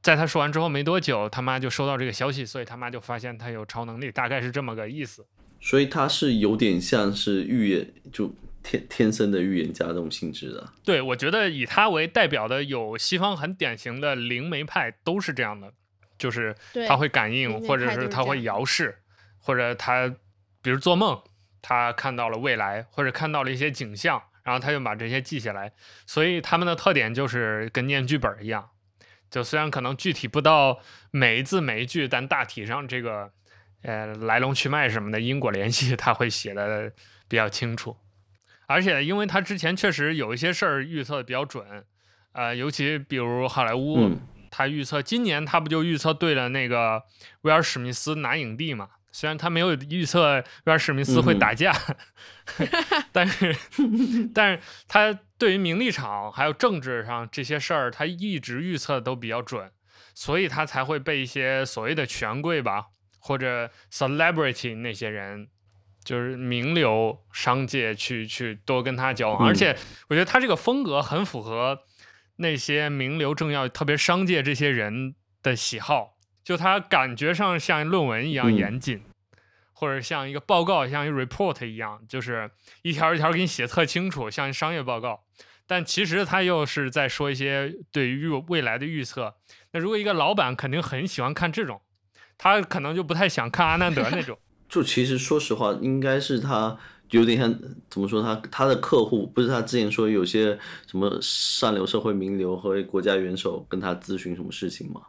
[0.00, 5.26] 在他说完之后没多久，他妈就收到这个消息，所以他妈就发现他有超能力，大概是这么个意思。
[5.60, 10.72] 所以他是有点像是预言，就天天生的预言家这种性质的。
[10.84, 15.72] 对，我觉得以他为代表的有西方很典型的灵媒派都是这样的，
[16.18, 16.54] 就是
[16.88, 18.96] 他会感应，或者是他会遥视。
[19.42, 20.06] 或者他，
[20.60, 21.18] 比如做梦，
[21.62, 25.72] 他看到了未来，或者看到了一些景象，然后他就把这些记下来。
[26.06, 28.68] 所以他们的特点就是跟念剧本一样，
[29.30, 30.78] 就虽然可能具体不到
[31.10, 33.32] 每一字每一句，但大体上这个
[33.80, 36.92] 呃来龙去脉什么的因果联系，他会写的
[37.26, 37.96] 比较清楚。
[38.70, 41.84] 而且因为他之前确实有一些事儿预测的比较准，
[42.30, 47.02] 呃，尤其比如好莱坞，嗯、他预测今年他不就预测对了那个
[47.40, 48.88] 威尔史密斯拿影帝嘛？
[49.10, 51.72] 虽然他没有预测威尔史密斯会打架，
[52.58, 52.68] 嗯、
[53.10, 53.56] 但是，
[54.32, 59.68] 但是他对于名利场还有政治上这些事儿，他一直预测的都比较准，
[60.14, 62.86] 所以他才会被一些所谓的权贵吧，
[63.18, 65.48] 或者 celebrity 那些人，
[66.04, 69.46] 就是名流商界去去多跟他交往。
[69.46, 69.76] 嗯、而且，
[70.08, 71.78] 我觉得他这个风格很符合
[72.36, 76.16] 那些名流政要，特别商界这些人的喜好。
[76.42, 79.38] 就他感觉上像论文一样严谨，嗯、
[79.72, 82.50] 或者像一个报告，像一个 report 一样，就是
[82.82, 85.24] 一条一条给你写特清楚，像商业报告。
[85.66, 89.36] 但其实他又是在说一些对于未来的预测。
[89.70, 91.80] 那如果一个老板肯定很喜欢看这种，
[92.36, 94.36] 他可能就不太想看阿南德那种。
[94.70, 96.78] 就其实说实话，应该是他
[97.10, 97.52] 有点像
[97.90, 100.56] 怎么说他，他他的客户不是他之前说有些
[100.86, 105.02] 什么上流社会名流和国家元首跟他咨询什么事情吗？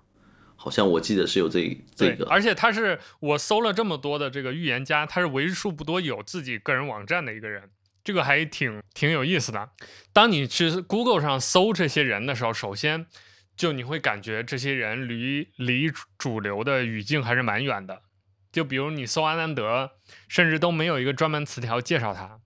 [0.56, 7.70] 好像我记得是有这这个，而且他是我搜了这么多的这个预言家，他是为数不多有自己个人网站的一个人，
[8.04, 9.70] 这个还挺挺有意思的。
[10.14, 13.08] 当你去 Google 上搜这些人的时候，首先
[13.56, 18.04] 就你会感觉这些人离离主流的语境还是蛮远的。
[18.52, 19.92] 就比如你搜阿南德，
[20.28, 22.40] 甚至都没有一个专门词条介绍他，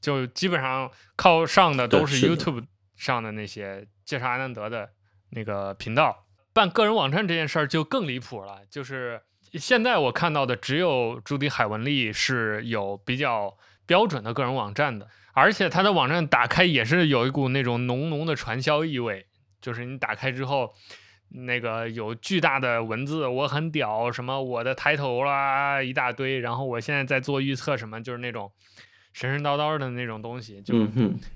[0.00, 2.64] 就基本上靠上的都是 YouTube
[2.96, 4.90] 上的那些介绍阿南德的
[5.30, 6.26] 那个频道。
[6.52, 19.26] 办个人网站这件事儿就更离谱了，就是现在我看到的只有朱迪海文丽是有比较标准的个人网站的，而且他的网站打开也是有一股那种浓浓的传销意味，
[19.60, 20.74] 就是你打开之后，
[21.30, 28.50] 那个有巨大的文字，我很屌，什么我的抬头啦一大堆，然后我现在在做预测什么，就是那种
[29.12, 30.86] 神神叨叨的那种东西，就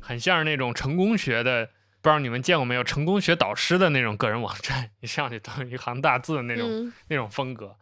[0.00, 1.68] 很像是那种成功学的。
[2.00, 7.74] 不知道你们见过没有，成功学导师的那种个人网站，你上去都是一行大字的那种、嗯、那种风格。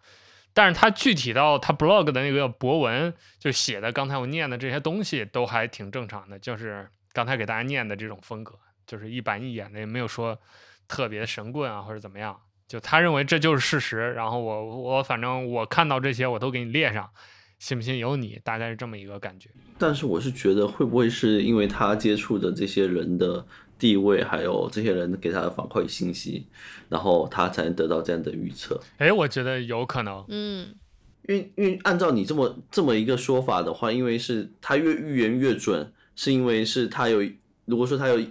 [0.54, 10.40] 但是他具体到他 blog 的那个博文，就写的刚才我念的这些东西都还挺正常的，就是刚才给大家念的这种风格，就是一板一眼的，也没有说
[10.92, 12.38] 特别神棍啊或者怎么样。
[12.68, 17.08] 就他认为这就是事实，然后我我反正我看到这些我都给你列上，
[17.58, 19.48] 信不信由你，大概是这么一个感觉。
[19.78, 23.46] 但是我是觉得会不会是因为他接触的这些人的。
[23.78, 26.46] 地位还有这些人给他的反馈信息，
[26.88, 28.80] 然后他才能得到这样的预测。
[28.98, 30.72] 哎，我觉得有可能，嗯，
[31.26, 37.28] 因为因为按照你这么这么一个说法的话，因为是他越预言越准，是因为是他有，
[37.64, 38.24] 如果说他有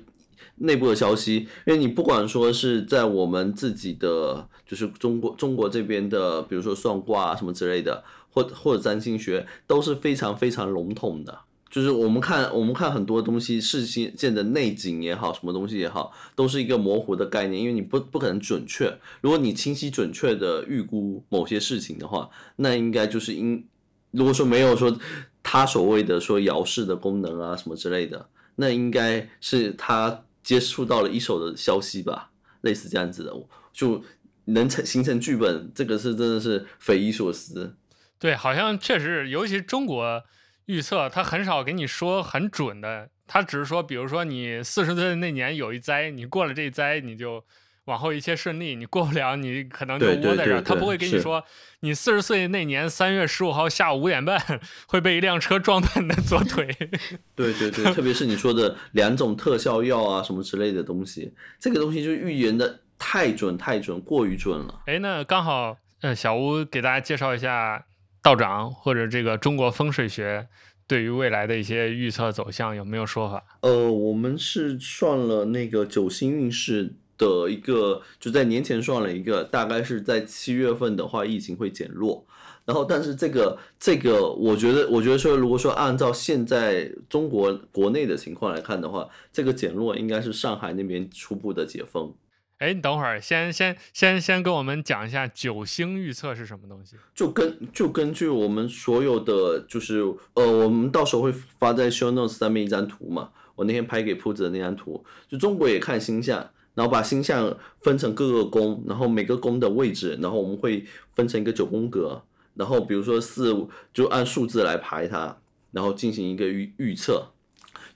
[0.62, 11.39] 内部的消息，因为你不管说是在我们自己的，就是中国中国这边的，比如说算卦啊什么之类的，或或者占星学都是非常非常笼统的。
[11.69, 18.93] 就是我们看，我们看很多东西，事件的内景也好，什么东西也好，都是一个模糊的概念，因为你不不可能准确。
[19.21, 23.65] 如果你清晰准确的预估某些事情的话，那应该就是应，
[24.12, 25.00] 如果说没有说
[25.41, 33.34] 他所谓的说遥视的功能啊什么之类的，那应该是他接触到了一手的消息吧，类似这样子的，
[33.72, 34.04] 就
[34.46, 37.76] 能成形成剧本，这个是真的是匪夷所思。
[38.20, 40.24] 对，好像确实，尤其中国。
[40.68, 47.44] 预测他很少给你说很准的，他只是说，比如说你四十岁那年有一灾，你过了这一灾，你就
[47.92, 50.62] 往后一切顺利；你过不了，你可能就窝在这儿。
[50.62, 51.44] 他不会跟你说，
[51.82, 54.42] 你四十岁那年三月十五号下午五点半
[54.88, 56.66] 会被一辆车撞断的左腿。
[57.36, 64.82] 对对对，特别是你说的两种特效药啊什么之类的东西，这个东西就预言的太准太准，过于准了。
[64.86, 67.86] 哎，那刚好，呃，小吴给大家介绍一下。
[68.24, 70.48] 道长或者这个中国风水学
[70.86, 73.44] 对于未来的一些预测走向有没有说法？
[73.62, 82.26] 呃，我们是算了那个九星运势的一个，就在年前算了一个，大概是在七月份的话，疫情会减弱。
[82.66, 92.14] 然后，但是这个这个，我觉得，我觉得说，如果说按照现在中国国内的情况来看的话，这个减弱应该是上海那边初步的解封。
[92.58, 96.96] 哎，你等会儿，先先先先跟我们讲一下九星预测是什么东西？
[97.16, 100.02] 就根就根据我们所有的，就是
[100.36, 103.30] 呃，我们到时候会发在 show notes 上面一张图嘛。
[103.56, 112.22] 我那天拍给铺子的那张图，就中国也看星象，然后把星象分成各个宫，然后每个宫的位置，然后我们会分成一个九宫格。
[112.54, 113.56] 然后比如说四，
[113.94, 115.38] 就按数字来排它，
[115.72, 117.28] 然后进行一个预预测，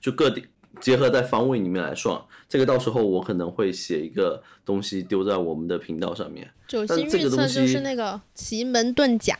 [0.00, 0.46] 就各地
[0.80, 2.18] 结合在方位里面来算。
[2.48, 6.50] 这个到时候我可能会写一个东西丢在我们的频道上面。
[6.66, 9.38] 九星预测就是那个奇门遁甲，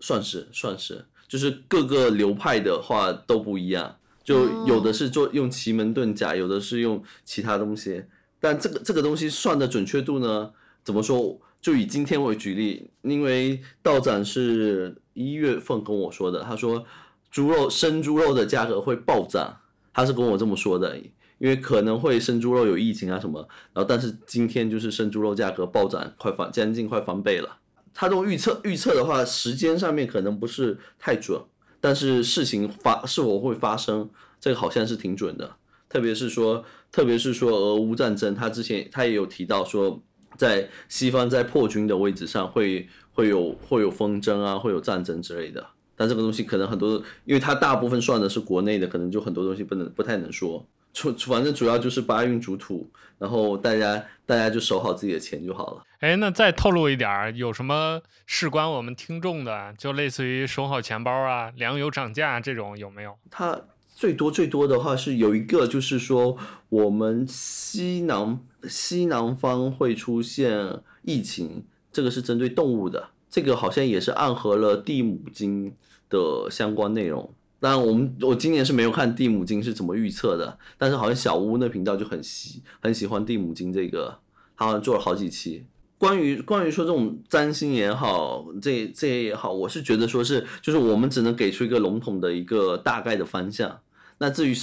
[0.00, 8.04] 算是算是，就是各个流派的话都不一样，就有的是做用奇门遁甲，有的是用其他东西。
[8.40, 10.50] 但这个这个东西算的准确度呢，
[10.84, 11.40] 怎么说？
[11.60, 16.84] 就以今天为举例，因为道长是一月份跟我说的，他说
[17.32, 19.56] 猪肉生猪肉的价格会暴涨，
[19.92, 20.96] 他是跟我这么说的，
[21.38, 23.40] 因为可能会生猪肉有疫情啊什么，
[23.72, 27.58] 然后但是今天就是生猪肉价格暴涨，快翻将近快翻倍了。
[27.92, 31.42] 他这种预测预测的话，时间上面可能不是太准，
[31.80, 35.56] 但是事情发是否会发生，这个好像是挺准的，
[35.88, 40.02] 特别是说特别是说俄乌战争，他之前他也有提到说。
[40.36, 45.66] 在西方在破军的位置上会会有会有纷争啊，会有战争之类的。
[45.96, 50.64] 但这个东西可能很多，因为它大部分算的是国内的，可能就很多东西不能不太能说。
[50.92, 55.82] 主反正主要就是八运主土，然后大家大家就守好自己的钱就好了。
[55.98, 63.18] 哎，那再透露一点，有什么事关我们听众的，就类似于守好钱包啊，粮油涨价这种有没有？
[63.28, 63.60] 它
[63.98, 66.36] 最多最多的话是有一个，就是说
[66.68, 68.38] 我们西南。
[68.68, 75.72] 西南方会出现疫情，这个是针对动物的，这个好像也是暗合了地母经
[76.08, 77.32] 的相关内容。
[77.60, 84.18] 当然，我们我今年是没有看地母经是怎么预测的，但是好像小屋那频道就很喜很喜欢地母经这个，
[84.56, 85.64] 他好像做了好几期
[85.96, 93.80] 关于关于说这种占星也好，这这也好，我是觉得说是就是我们只能给出一个笼统的一个大概的方向，
[94.18, 94.54] 那至于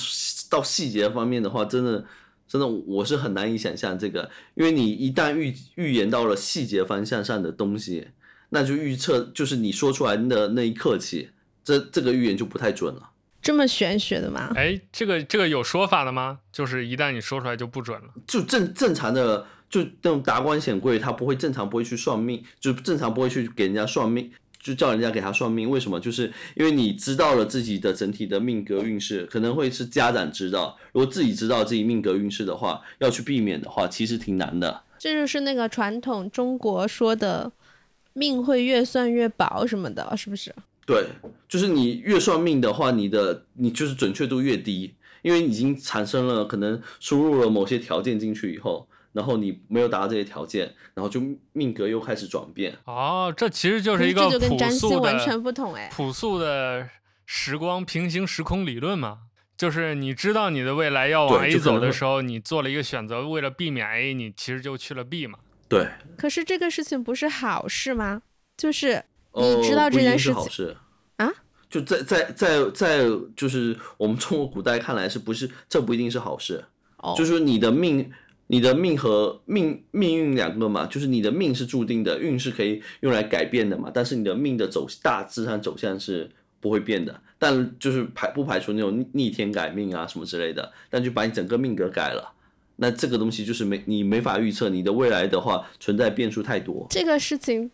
[0.50, 2.06] 到细节方面的话，真的。
[2.48, 8.10] 真的，我是很难以想象这个，因为你一旦预预言到了细节方向上的东西，
[8.50, 11.32] 那就预测就是你说出来的那一刻起，
[11.64, 13.10] 这这个预言就不太准了。
[13.42, 14.52] 这么玄学的吗？
[14.56, 16.38] 哎，这个这个有说法的吗？
[16.52, 18.10] 就是一旦你说出来就不准了？
[18.28, 24.32] 就正正常的，就那种达官显贵，他不会正常不会去算命，就正常不会去给人家算命。
[24.66, 26.00] 就叫人家给他算命，为什么？
[26.00, 30.76] 就是因为你知道了自己的整体的命格运势，可能会是家长知道。
[30.92, 34.82] 如果自己知道自己命格运势的话，要去避免的话，其实挺难的。
[34.98, 37.52] 这就是那个传统中国说的
[38.14, 40.52] “命会越算越薄”什么的，是不是？
[40.88, 41.06] 对，
[41.48, 48.88] 就是你越算命的话，你的你就是准确度越低，因为已经产生了可能输入了某些条件进去以后。
[49.16, 51.22] 然后你没有达到这些条件，然后就
[51.54, 52.78] 命格又开始转变。
[52.84, 56.90] 哦，这其实就是一个这就跟占星完全不同哎，朴素的
[57.26, 59.20] 时光平行时空理论嘛，
[59.56, 65.40] 就是你知道你的未来要往 A 走的时候，你做了一个选择，为了避免 A，你其实就去了 B 嘛。
[65.70, 65.88] 对。
[66.18, 68.22] 可是这个事情不是好事吗？
[68.58, 69.02] 就是
[69.34, 70.76] 你知道这件事情、呃、好事
[71.16, 71.32] 啊？
[71.70, 76.66] 就在在在在，就是我们中国古代看来是不是这不一定是好事？
[76.98, 78.12] 哦，就是你的命。
[78.48, 83.92] 你的命和命命运两个嘛，就是你的命是注定的，运是可以用来改变的嘛。
[83.94, 86.30] 但是你的命的走大致上走向是
[86.60, 90.72] 不会变的，但就是排不排除那种逆天改命啊什么之类的。
[90.90, 92.34] 但就把你整个命格改了，
[92.76, 96.86] 那这个东西就是没你没法预测你的未来的话，存在变数太多。
[96.90, 97.72] 这个事情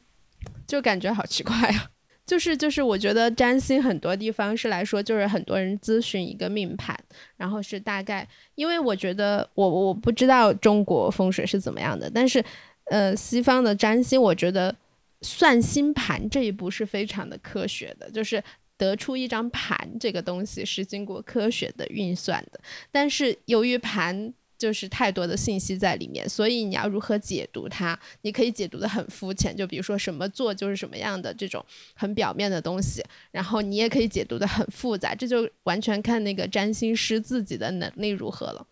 [0.66, 1.90] 就感觉好奇怪啊。
[2.26, 6.98] 就是就是，我觉得占星很多地方是来说，就是很多人咨询一个命盘，
[7.36, 12.44] 然后是大概，因为我觉得我我不知道中国风水是怎么样的，但是
[12.86, 14.74] 呃，西方的占星，我觉得
[15.22, 18.42] 算星盘这一步是非常的科学的，就是
[18.78, 22.60] 得出一张盘这个东西是经过科学的运算的，
[22.92, 24.34] 但是由于盘。
[24.62, 27.98] 就是太多的信息在里面，所以你要如何解读它？
[28.22, 38.64] 你可以解读得很肤浅，就比如说什么座就是什么样的这种很表面的东西，然后你也可以解读得很复杂，这就完全看那个占星师自己的能力如何了。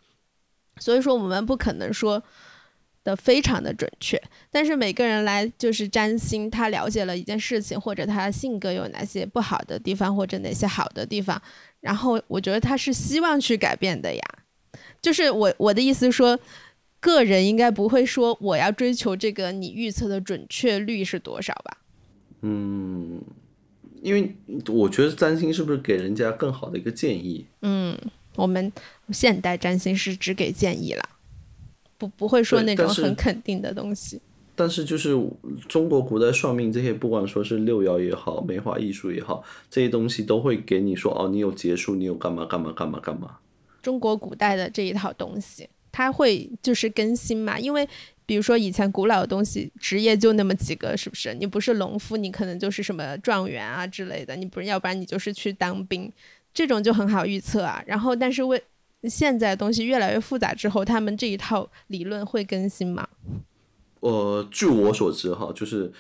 [0.78, 2.22] 所以说我们不可能说
[3.04, 4.22] 的非常的准确，
[4.52, 11.42] 但是每个人来就是占星，他了解了一件事情，或者他性格有哪些不好的地方，或者哪些好的地方，
[11.80, 14.22] 然后我觉得他是希望去改变的呀。
[15.02, 16.40] 就是我我的意思说，
[17.00, 21.78] 个人应该不会说我要追求这个你预测的准确率是多少吧？
[22.42, 23.22] 嗯，
[24.02, 24.36] 因为
[24.68, 27.46] 我觉得占星是不是给人家更好的一个建议？
[27.62, 27.98] 嗯，
[28.36, 28.72] 我们
[29.12, 31.04] 现代占星师只给建议了，
[31.98, 34.22] 不不会说那种很肯定的东西。
[34.56, 35.18] 但是就是
[35.70, 43.38] 中国古代算命这些，不管说是六爻也好，梅花易数也好，这些东西都会给你说哦，你有结束，你有干嘛干嘛干嘛干嘛。
[43.82, 47.60] 中国古代的这一套东西，它会就是更新嘛？
[47.60, 47.88] 因为
[48.26, 51.34] 比如说以前古老的东西，职业就那么几个，是不是？
[51.34, 56.12] 你不是农夫，你可能就是什么状元啊之类的，你不是，要不然你就是去当兵，
[56.54, 57.84] 这种就很好预测啊。
[57.88, 58.62] 然后，但是为
[59.06, 63.08] 现在东西越来越复杂之后，他们这一套理论会更新吗？
[64.02, 65.92] 呃，据我所知哈，就是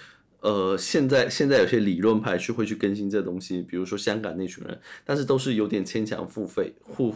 [0.42, 7.14] 呃，现在现在有些理论派去会去更新这东西，比如说香港那群人，但是都是有点牵强附会互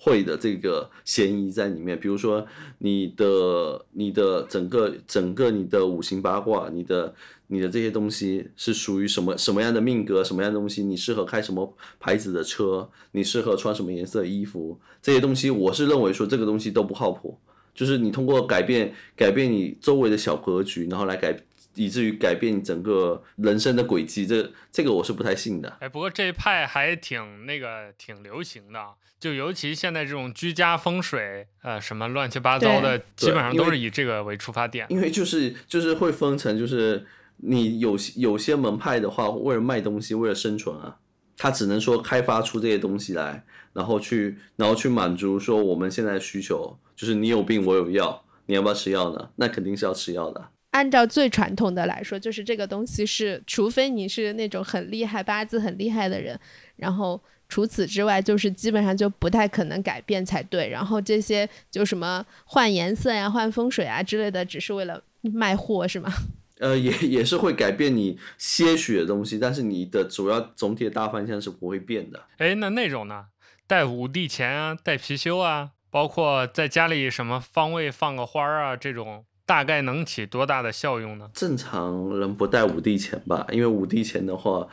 [0.00, 2.00] 会的这个嫌疑在里面。
[2.00, 2.46] 比如说
[2.78, 7.14] 你的你的整个整个你的五行八卦，你的
[7.48, 17.38] 你的这些东西是属于什么什么样的命格，什么样的东西，你适合开什么牌子的车，你适合穿什么颜色的衣服，这些东西我是认为说这个东西都不靠谱。
[17.72, 21.40] 就是你通过改变改变你周围的小格局，然后来改，
[21.74, 25.76] 以至于改变你整个人生的轨迹，这这个我是不太信的。
[25.80, 28.80] 哎，不过这一派还挺那个挺流行的，
[29.18, 34.86] 就尤其现在这种居家风水，呃，什么乱七八糟的，基本上都是以这个为出发点。
[34.88, 37.06] 因为就是就是会分成，就是
[37.36, 40.98] 你有有些门派的话，为了卖东西，为了生存啊，
[41.36, 46.78] 他只能说开发出这些东西来，然后去然后去满足说我们现在的需求。
[46.96, 49.30] 就是你有病，我有药，你要不要吃药呢？
[49.36, 50.50] 那肯定是要吃药的。
[50.70, 56.38] 按照最传统的来说，就是这个东西是，除非你是那种很厉害、八字很厉害的人，
[56.76, 60.68] 然后除此之外，就是基本上就不太可能改变才对。
[60.68, 66.12] 然后这些就什么换颜色呀、换风水啊之类的，只是为了卖货，是吗？
[66.60, 72.22] 呃，也也是会改变你些许的东西，但是你的主要总体的大方向是不会变的。
[72.36, 73.26] 哎，那那种呢？
[73.66, 75.70] 带五帝钱啊，带貔貅啊。
[75.92, 81.28] 包括在家里什么方位放个花儿啊，这种大概能起多大的效用呢？
[81.34, 84.68] 正常人不带五帝钱吧，因为五帝钱的话，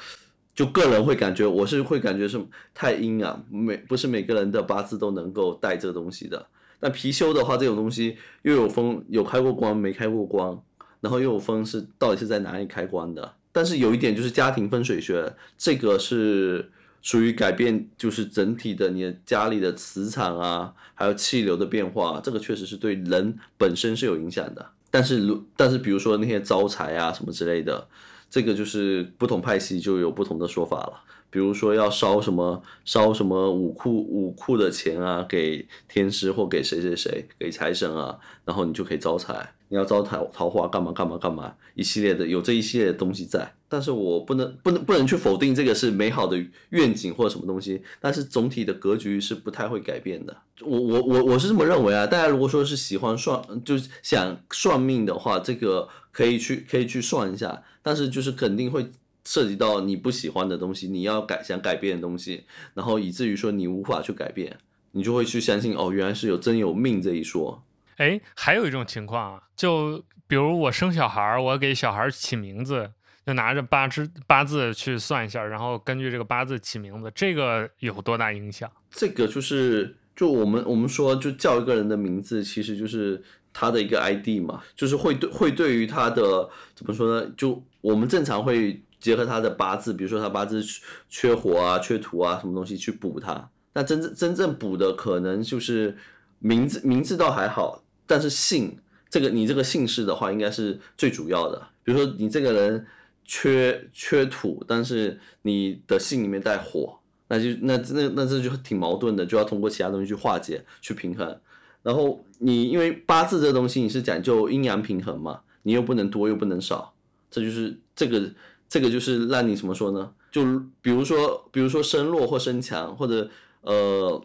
[0.54, 2.40] 就个人会感觉，我是会感觉是
[2.76, 6.46] 太阴啊，每不是每个人的八字都能够带这个东西的。
[6.80, 10.62] 但貔貅的话，这种东西又有分有开过光没开过光，
[11.02, 13.34] 然后又有分是到底是在哪里开光的。
[13.52, 16.72] 但是有一点就是家庭风水学，这个是。
[17.02, 24.66] 属于改变，就是整体的你的家里的磁场啊，还有气流的变化，这个确实是对人本身是有影响的。
[24.90, 27.88] 但是如但是比如说那些招财啊什么之类的，
[28.30, 31.04] 这个就是不同派系就有不同的说法了。
[31.30, 39.54] 比如说要烧什么烧什么武库武库的钱啊，给天师或给谁谁谁，给财神啊，然后你就可以招财。
[39.68, 50.36] 你要招桃桃花干嘛干嘛干嘛，一系列的有这一系列的东西在，但是我不能不能不能去否定这个是美好的愿景或者什么东西，但是总体的格局是不太会改变的。
[50.62, 58.90] 我我我我是这么认为啊，大家如果说是喜欢算，就是想算命的话，这个可以去可以去算一下，但是就是肯定会
[59.24, 64.58] 涉及到你不喜欢的东西，你要改想改变的东西，然后以至于说你无法去改变，
[64.94, 67.62] 你就会去相信哦，原来是有真有命这一说。
[67.98, 72.92] 哎，还有一种情况啊，就比如我生小孩，我给小孩起名字，
[73.28, 78.72] 就拿着八支八字去算一下，然后根据这个八字起名字，这个有多大影响？
[78.90, 83.22] 这个就是，就我们我们说，就叫一个人的名字，其实就是
[83.52, 87.30] 他的一个 ID 嘛，就是会对会对于他的怎么说呢？
[87.36, 90.64] 就我们正常会结合他的八字，比如说他八字
[91.10, 93.50] 缺火啊、缺土啊什么东西去补他。
[93.74, 95.98] 那真正真正补的可能就是
[96.40, 97.84] 名字，名字倒还好。
[98.06, 101.68] 但是姓这个，你这个姓氏的话，应该是最主要的。
[101.84, 102.88] 比如说你这个人
[103.28, 106.98] 缺缺土，但是你的姓里面带火，
[107.28, 111.40] 那就那那那这就挺矛盾的，就要通过其他东西去化解、去平衡。
[111.84, 116.94] 然后你因为八字这东西，你是讲究阴阳平衡嘛，你又不能多又不能少，
[117.30, 118.32] 这就是这个
[118.68, 120.12] 这个就是让你怎么说呢？
[120.32, 120.44] 就
[120.82, 123.30] 比如说比如说生弱或生强，或者
[123.62, 124.24] 呃。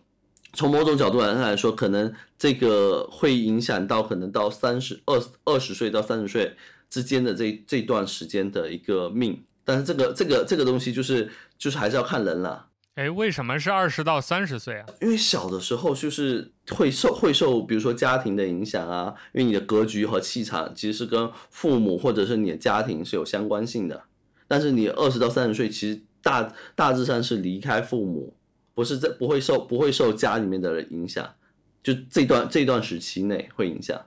[0.55, 6.55] 从某种角度来来说，可能这个会影响到可能到三十二二十岁到三十岁
[6.93, 12.67] 之间的这这段时间的一个命，但是这个这个这个东西就是就是还是要看人了。
[12.97, 14.87] 哎，为什么是二十到三十岁啊？
[15.01, 24.05] 因为小的时候就是会受会受，比如说家庭的影响啊，因为你的格局和气场其实是跟父母或者是你的家庭是有相关性的。
[24.47, 28.37] 但是你二十到三十岁，其实大大致上是离开父母。
[28.75, 31.35] 不是在不会受不会受家里面的人影响，
[31.83, 34.01] 就这段这段时期内会影响。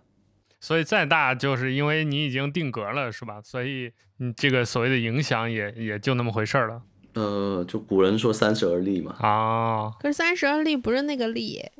[0.66, 3.39] 所以再大就是因为你已经定格了，是吧？
[3.43, 6.82] 所以你这个所谓的影响也也就那么回事儿了。
[7.13, 9.16] 呃，就古人说三十而立嘛。
[9.20, 11.72] 哦，可是三十而立不是那个立耶。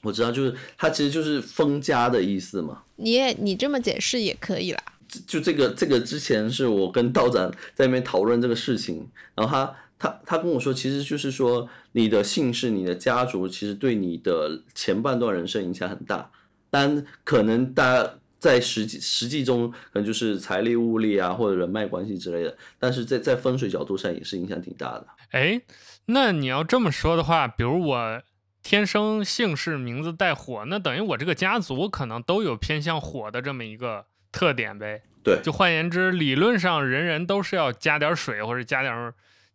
[0.00, 2.82] 我知道，就是它其实就是封家的意思嘛。
[2.96, 4.82] 你也你这么解释也可以啦。
[5.26, 16.30] 就这个这个之前是我跟道长在那边讨论这个事情，然后他他他跟我说，其实就是说你的姓氏、你的家族，其实对你的前半段人生影响很大，
[16.72, 25.06] 但可能大家在实际实际中可能就是财力物力啊，或者人脉关系之类的，但是在在风水角度上也是影响挺大的。
[25.32, 25.60] 哎，
[26.06, 28.22] 那你要这么说的话，比如我
[28.62, 34.06] 天生姓氏名字带火，那等于我这个家族可能都有偏向火的这么一个。
[34.32, 39.12] 特点呗，对，就换言之，理论上人人都是要加点水或者加点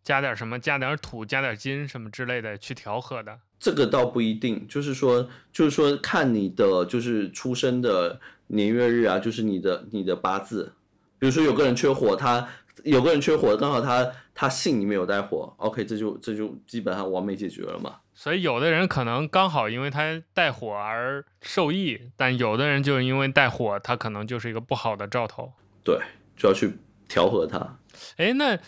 [0.08, 3.38] 加点什么，加点土，加点金什么之类的去调和的。
[3.60, 10.72] 这个倒不一定，就是说，就是说看你的就是出生的年月日啊，就是你的你的八字。
[11.18, 12.48] 比如说有个人缺火，他
[12.84, 17.96] 有个人缺火，刚好他他姓里面有带火，OK，这就这就基本上完美解决了嘛。
[18.14, 25.52] 所以有的人可能刚好因为他带火而受益，但有的人就因为带火，他可能就是一个不好的兆头。
[25.84, 26.00] 对，
[26.34, 27.78] 就要去调和它。
[28.16, 28.58] 哎，那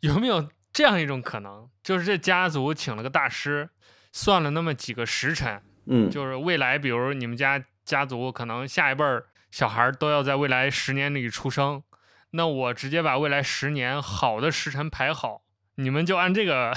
[0.00, 0.48] 有没有
[0.78, 3.68] 这样一种可能，就是这家族请了个大师，
[4.12, 11.82] 算了那么几个时辰，嗯，就是未来，比如你们家家族可能下一辈儿小孩都要在未来十年里出生，
[12.30, 15.42] 那我直接把未来十年好的时辰排好，
[15.74, 16.72] 你们就按这个。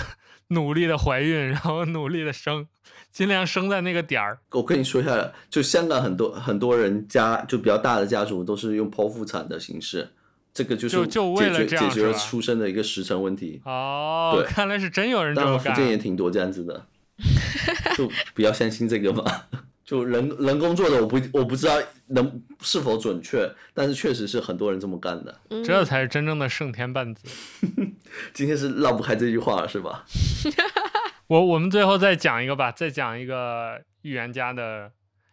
[0.48, 2.68] 努力的怀孕，然后努力的生，
[3.10, 4.38] 尽量生在那个点儿。
[4.50, 10.12] 我跟你说一下，就香港很多很多人家就比较大的家族都是用剖腹产的形式，
[10.54, 13.62] 这个就是解决就就为了这样解决了出生的一个时辰问题。
[13.66, 15.58] 哦，对，看来是真有人这么干。
[15.58, 16.86] 当然福建也挺多这样子的，
[17.96, 19.24] 就不要相信这个嘛。
[19.84, 21.78] 就人人工做的，我不我不知道
[22.08, 25.38] 能是否准确，但是确实是很多人这么干的。
[25.66, 27.28] 这才是真正的胜天半子。
[28.34, 30.06] 今天是绕不开这句话了，是吧？
[31.28, 34.92] 我我们最后再讲一个吧，再讲一个预言家的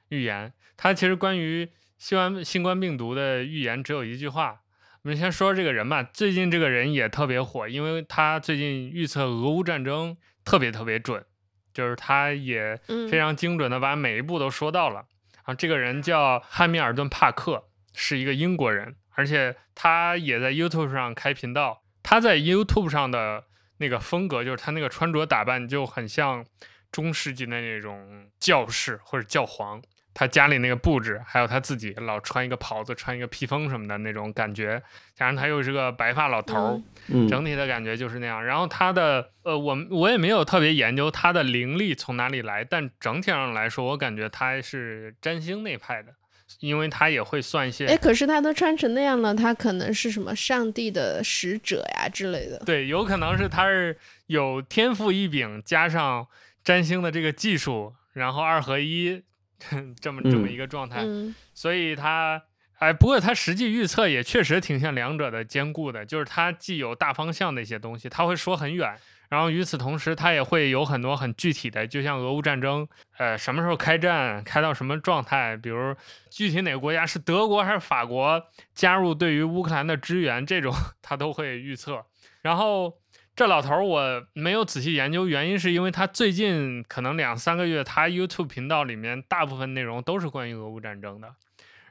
[0.08, 0.52] 预言。
[0.76, 4.60] 他其实关于新冠新冠病毒的预言只有一句话。
[5.08, 11.24] 我们先说这个人吧，最近这个人也特别火，因为他最近预测俄乌战争特别特别准。
[11.72, 12.78] 就是他也
[13.10, 15.06] 非常精准的把每一步都说到了。
[15.44, 21.82] 啊，这个人叫汉密尔顿·帕克，是一个英国人，而且他也在 YouTube 上开频道。
[22.02, 23.44] 他在 YouTube 上的
[23.78, 26.44] 那个风格，就是他那个穿着打扮就很像
[26.92, 29.80] 中世纪的那种教士或者教皇。
[30.18, 34.82] 他家里那个布置，还有他自己老穿一个袍子、穿一个披风什么的那种感觉，
[35.14, 38.44] 加上他又是个白发老头儿，嗯，整体的感觉就是那样。
[38.44, 46.12] 然后他的呃，我我也没有特别研究他的灵力从哪里来，但整体上来说，我感觉他是占星那派的，
[46.58, 47.86] 因为他也会算一些。
[47.86, 52.58] 哎，可是他都穿成那样了，他可能是什么上帝的使者呀之类的？
[52.66, 53.96] 对，有可能是他是
[54.26, 56.26] 有天赋异禀，加上
[56.64, 59.22] 占星的这个技术，然后二合一。
[60.00, 62.42] 这么这么一个状态，嗯、所以他
[62.78, 68.94] 哎，不过他实际预测也确实挺像两者的兼顾的，就是他既有大方向的一些东西，他会说很远，
[69.28, 72.86] 然后与此同时，他也会有很多很具体的，就像俄乌战争，
[73.18, 75.94] 呃，什么时候开战，开到什么状态，比如
[76.30, 78.40] 具体哪个国家是德国还是法国
[78.74, 82.04] 加入对于乌克兰的支援，这种 他都会预测，
[82.42, 82.94] 然后。
[83.38, 91.32] 这老头我没有仔细研究，原因是因为他最近可能两三个月，他 YouTube 频道里面大部分内容都是关于俄乌战争的，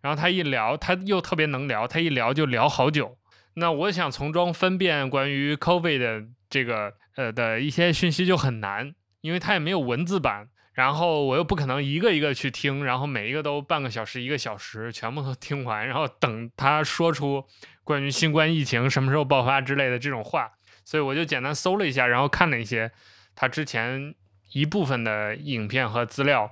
[0.02, 3.18] 然后他一聊，他又特别能聊，他一聊就聊好久。
[3.54, 17.46] 那我想从中分辨关于 COVID 的这个呃的一些讯息就很难，因为他也没有文字版，然后我又不可能一个一个去听，然后每一个都半个小时、一个小时全部都听完，然后等他说出
[17.86, 20.52] 关于新冠疫情什么时候爆发之类的这种话。
[20.88, 22.90] 所以我就简单搜了一下，然后看了一些
[23.36, 24.16] 他之前
[24.54, 26.50] 一部分的影片和资料，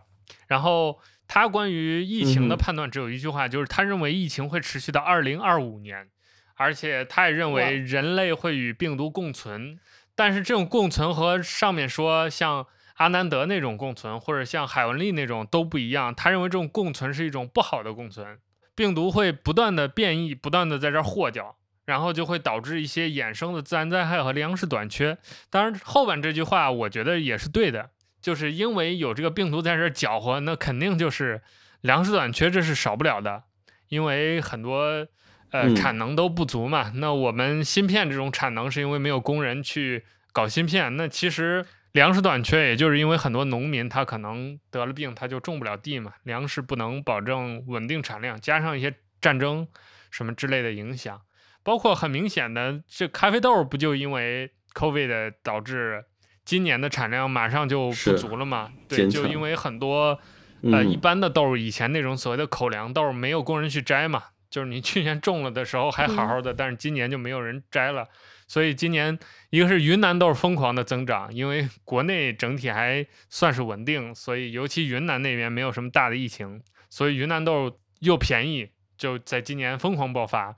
[0.48, 6.10] 然后他关于疫情的判断只有一句话，就是他认为疫情会持续到二零二五年，
[6.56, 9.80] 而且他也认为人类会与病毒共存，
[10.16, 16.14] 但是这种共存和上面说像阿南德那种共存，或者像海文丽那种都不一样。
[16.14, 18.38] 他认为这种共存是一种不好的共存，
[18.76, 21.56] 病毒会不断的变异，不断的在这儿祸掉。
[21.86, 25.18] 然后就会导致一些衍生的自然灾害和粮食短缺。
[25.50, 31.42] 当然，后半这句话我觉得也是对的，就是因为有这个病毒在这搅和，那肯定就是
[31.82, 33.44] 粮食短缺，这是少不了的。
[33.88, 35.08] 因为很多
[35.52, 36.92] 呃产能都不足嘛。
[36.96, 40.98] 那我们芯片这种产能是因为没有工人去搞芯片。
[40.98, 49.68] 那其实粮食短缺，也就是因为很多农民他可能得了病，他就种不了地嘛，粮食不能保证稳定产量，加上一些战争
[50.10, 51.22] 什么之类的影响。
[51.66, 56.06] 包括很明显的，这咖啡豆不就因为 COVID 导致
[56.46, 58.72] 今年的产量马上就不足了嘛？
[58.88, 60.20] 对，就因为很多
[60.62, 68.08] 呃、嗯、一般的豆，以前那种所谓的口粮豆没有工人去摘嘛，就是你去年种了的时候还好好的，嗯、但是今年就没有人摘了，
[68.48, 69.18] 所以今年
[69.50, 76.62] 一个是云南豆疯狂的增长，因为国内整体还算是稳定，所以尤其云南那边没有什么大的疫情，
[76.92, 80.56] 所以云南豆又便宜，就在今年疯狂爆发。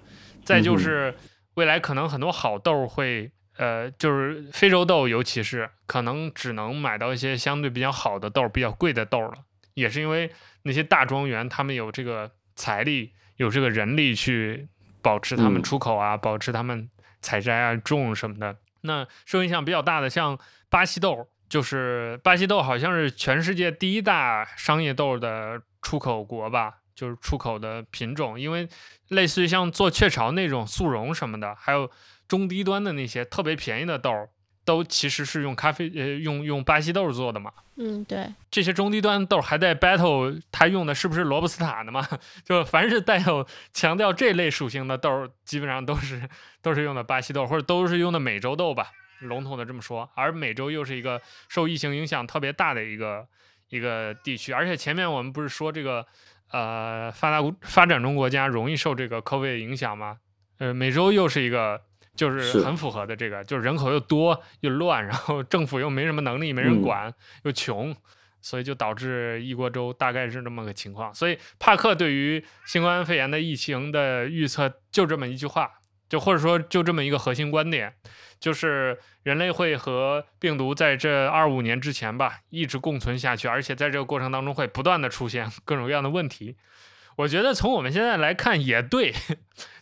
[0.47, 1.13] 再就是
[1.55, 9.33] 未来可能很多好豆会，呃，就是非洲豆，尤其是可能只能买到一些相对比较好的豆，比较贵的豆了。
[9.73, 10.31] 也是因为
[10.61, 14.69] 那些大庄园，他们有这个财力，有这个人力去
[15.01, 16.89] 保持他们出口啊，保持他们
[17.19, 18.55] 采摘啊、种什么的。
[18.83, 20.39] 那受影响比较大的，像
[20.69, 26.75] 巴西豆，就是巴西豆好像是全世界第一大商业豆的出口国吧。
[26.97, 28.67] 就是出口的品种，因为
[29.09, 31.87] 类似于像做雀巢那种速溶什么的，还有
[32.27, 34.27] 中低端的那些特别便宜的豆儿，
[34.65, 37.53] 都其实是用咖啡呃用用巴西豆做的嘛。
[37.75, 38.27] 嗯，对。
[38.49, 42.03] 这些中低端豆还在 battle，它用的是不是罗布斯塔的嘛？
[42.43, 46.27] 就凡是带有强调这类属性的豆，基本上都是
[46.63, 48.89] 都是用的巴西豆，或者都是用的美洲豆吧，
[49.19, 50.09] 笼统的这么说。
[50.15, 53.27] 而美洲又是一个受疫情影响特别大的一个
[53.69, 56.03] 一个地区，而且前面我们不是说这个。
[56.51, 60.17] 呃，发达发展中国家容易受这个 COVID 影响吗？
[60.59, 61.81] 呃，美洲又是一个，
[62.15, 67.95] 就是很符合的这个，就是人口又多又乱，然后政府又没什么能力，没人管，嗯、又穷，
[68.41, 71.13] 所以就导致一锅粥，大概是这么个情况。
[71.13, 75.76] 所以帕克对于新冠肺炎的疫情的预测就这么一句话，
[76.09, 77.93] 就或者说就这么一个核心观点。
[78.39, 86.55] 就是人类会和病毒在这二五年之前吧，一直共存下去，而且在这个过程当中会不断的出现各种各样的问题。
[87.15, 89.11] 我觉得从我们现在来看也对，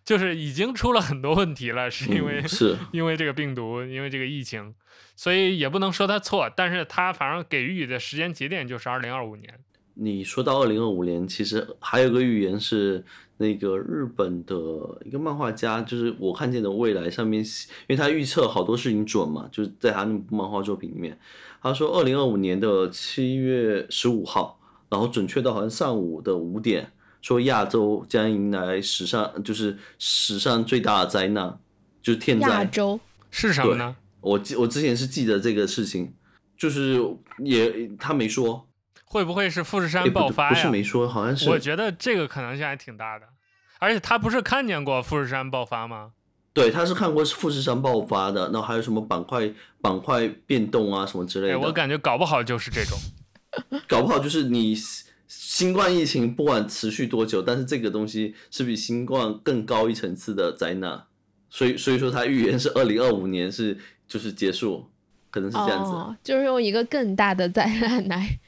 [0.05, 4.73] 就是已经出了很多问题了，是因为、嗯、是 因为这个病毒，因为这个疫情，
[5.17, 9.53] 所以也不能说它错，但是它反正给予的时间节点就是二零二五年。
[9.95, 13.03] 你说到二零二五年，其实还有个预言是。
[13.37, 14.55] 那个日本的
[15.03, 21.17] 一个漫画家，就是我看见的未来上面，因为他预测好多事情准嘛，就是在他那部漫画作品里面，
[21.61, 24.59] 他说二零二五年的七月十五号，
[24.89, 26.89] 然后准确到好像上午的五点，
[27.21, 31.59] 说亚洲将迎来史上就是史上最大的灾难，
[32.01, 32.47] 就是天灾。
[32.47, 33.95] 亚洲是什么呢？
[34.21, 36.13] 我记我之前是记得这个事情，
[36.57, 36.99] 就是
[37.39, 38.64] 也他没说。
[39.05, 40.49] 会不会是富士山爆发呀？
[40.49, 41.49] 不是没说，好像是。
[41.49, 43.25] 我觉得这个可能性还挺大的，
[43.79, 46.11] 而且他不是看见过富士山爆发吗？
[46.53, 49.51] 对，他是看过富士山爆发的，然后还有什么板块
[49.81, 51.53] 板块变动啊什么之类的。
[51.53, 52.97] 哎，我感觉搞不好就是这种，
[53.87, 54.75] 搞不好就是你
[55.27, 61.03] 新冠疫情不管持续多久，但是这个东西是比新冠更高一层次的灾难，
[61.49, 63.77] 所以所以说他预言是二零二五年是
[64.07, 64.89] 就是结束，
[65.29, 68.39] 可能是这样子，哦，就是用一个更大的灾难来。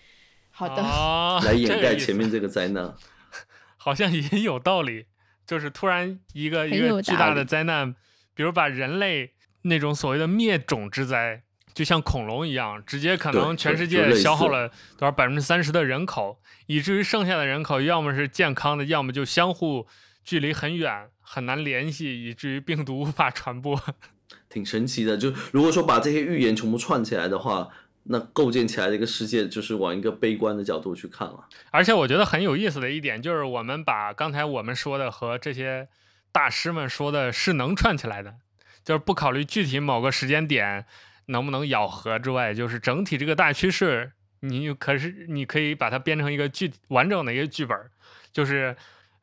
[0.57, 2.91] 好的，哦、来掩盖前面这个灾难，
[3.77, 5.05] 好像也有道理。
[5.45, 7.93] 就是突然一个一个巨大的灾难，
[8.33, 11.43] 比如把人类那种所谓的灭种之灾，
[11.75, 19.85] 就像恐龙一样，直接可能全世界消耗了多少百分之三十的人口，以至于剩下的人口要么是健康的，要么就相互
[20.23, 23.79] 距离很远，很难联系，以至于病毒无法传播。
[24.49, 27.69] 挺神奇的，就如果说把这些预言全部串起来的话。
[28.09, 31.47] 那构建起来的一个世界，就是往一个悲观的角度去看了。
[31.71, 35.87] 而且我觉得很有意思的一点，就是我们把刚才我们说的和这些
[36.31, 38.35] 大师们说的是能串起来的，
[38.83, 40.85] 就是不考虑具体某个时间点
[41.27, 47.77] 能不能咬合之外，就是整体这个大趋势，你可是你可以把它编成一个剧完整的一个剧本，
[48.31, 48.75] 就是。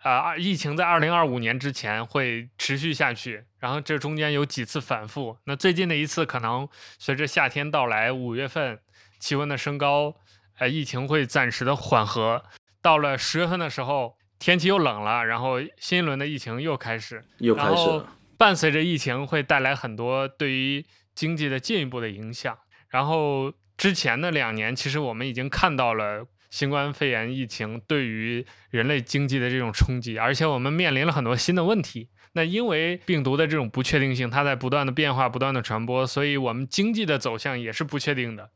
[0.05, 5.39] 啊，疫情在二零二五年之前会持续下去，然后这中间有几次反复。
[5.45, 8.79] 那最近的一次可能随着夏天到来，五月份
[9.19, 10.15] 气温的升高，
[10.59, 12.45] 呃，疫情会暂时的缓和。
[12.83, 17.69] 到了十月份的时候，天气又冷了，然后新一轮的疫情又开始，又开始。
[17.69, 20.85] 然后伴随着疫情会带来很多对于
[21.15, 22.55] 经济的进一步的影响。
[22.91, 26.27] 然后之前的两年，其实我们已经看到了。
[26.55, 32.11] 新冠肺炎疫情对于人类经济的这种冲击，而且我们面临了很多新的问题。
[32.35, 38.51] 那因为病毒的这种不确定性，它在不断的变化、不断的传播，所以我们经济的走向也是不确定的。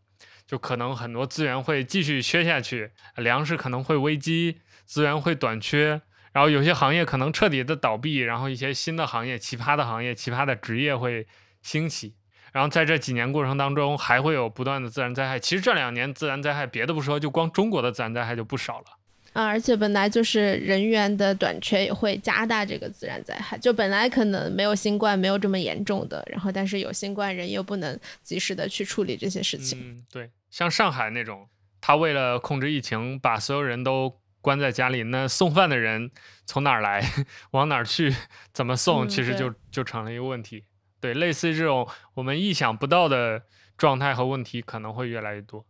[0.46, 6.00] 就可能很多资源会继续缺下去，粮食可能会危机，资源会短缺，
[6.32, 11.26] 然后有些行业可能彻底的倒闭，然后一些新的行业、奇葩的行业、奇葩的职业会
[11.62, 12.14] 兴起。
[12.58, 15.38] 然后在这几年过程当中，还会有不断的自然灾害。
[15.38, 18.86] 其实这两年自然灾害，别的不说，就光中国的自然灾害就不少了。
[19.32, 23.56] 啊，而且本来就是人员的短缺也会加大这个自然灾害。
[23.58, 29.78] 就本来可能没有新冠没有这么严重的，然后但是有新冠人又不能及时的去处理这些事情。
[29.80, 31.46] 嗯，对，像上海那种，
[31.80, 36.10] 他为了控制疫情，把所有人都关在家里，那送饭的人
[36.44, 37.08] 从哪儿来，
[37.52, 38.12] 往哪儿去，
[38.52, 40.64] 怎么送，其实就、嗯、就成了一个问题。
[41.00, 43.42] 对，类似于这种我们意想不到的
[43.76, 45.64] 状态和问题可能会越来越多，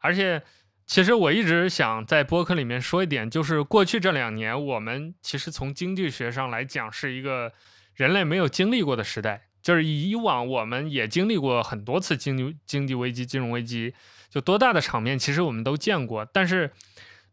[0.00, 0.42] 而且。
[0.86, 7.52] 其实我一直想在播客里面说一点，就是过去这两年，我们其实从经济学上来讲是一个
[7.94, 9.42] 人类没有经历过的时代。
[9.62, 13.94] 就是以往我们也经历过很多次经济经济危机、金融危机，
[14.28, 16.24] 就多大的场面，其实我们都见过。
[16.24, 16.72] 但是，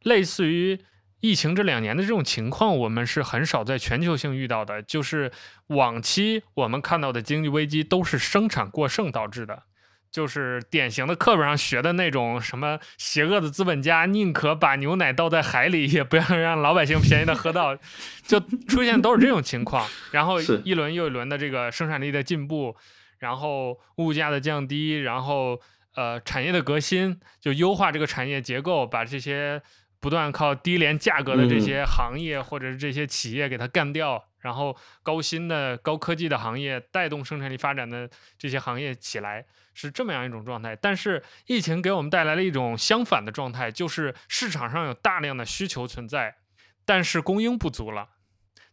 [0.04, 0.80] 类似于
[1.20, 4.82] 疫情这两年的这种情况，我们是很少在全球性遇到的。
[4.82, 5.32] 就是
[5.68, 9.64] 往期我们看到的经济危机都是生产过剩导致的。
[10.10, 17.76] 就是典型的课本上学的那种什么邪恶的资本家宁可把牛奶倒在海里，也不要让老百姓便宜的喝到，
[18.26, 19.86] 就出现都是这种情况。
[20.12, 22.76] 然后一轮又一轮的这个生产力的进步，
[23.20, 25.60] 然后物价的降低，然后
[25.94, 29.62] 呃产业的革新，就优化这个产业结构，把这些
[30.08, 39.46] 不断靠低廉价格的这些行业或者是这些企业给它干掉，然后高新的高科技的行业带动生产力发展的这些行业起来。
[39.74, 46.38] 是这么样一种状态，但是疫情给我们带来了一种相反的状态，就是市场上有大量的需求存在，
[46.86, 48.12] 但是供应不足了。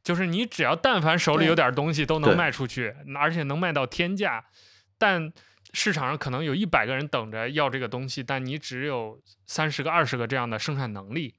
[0.05, 4.45] 就是你只要但凡手里有点东西都能卖出去，而且能卖到天价，
[4.97, 5.33] 但
[5.75, 11.35] 市场上可能有一百个人等着要这个东西，但你只有三十个、二十个这样的生产能力。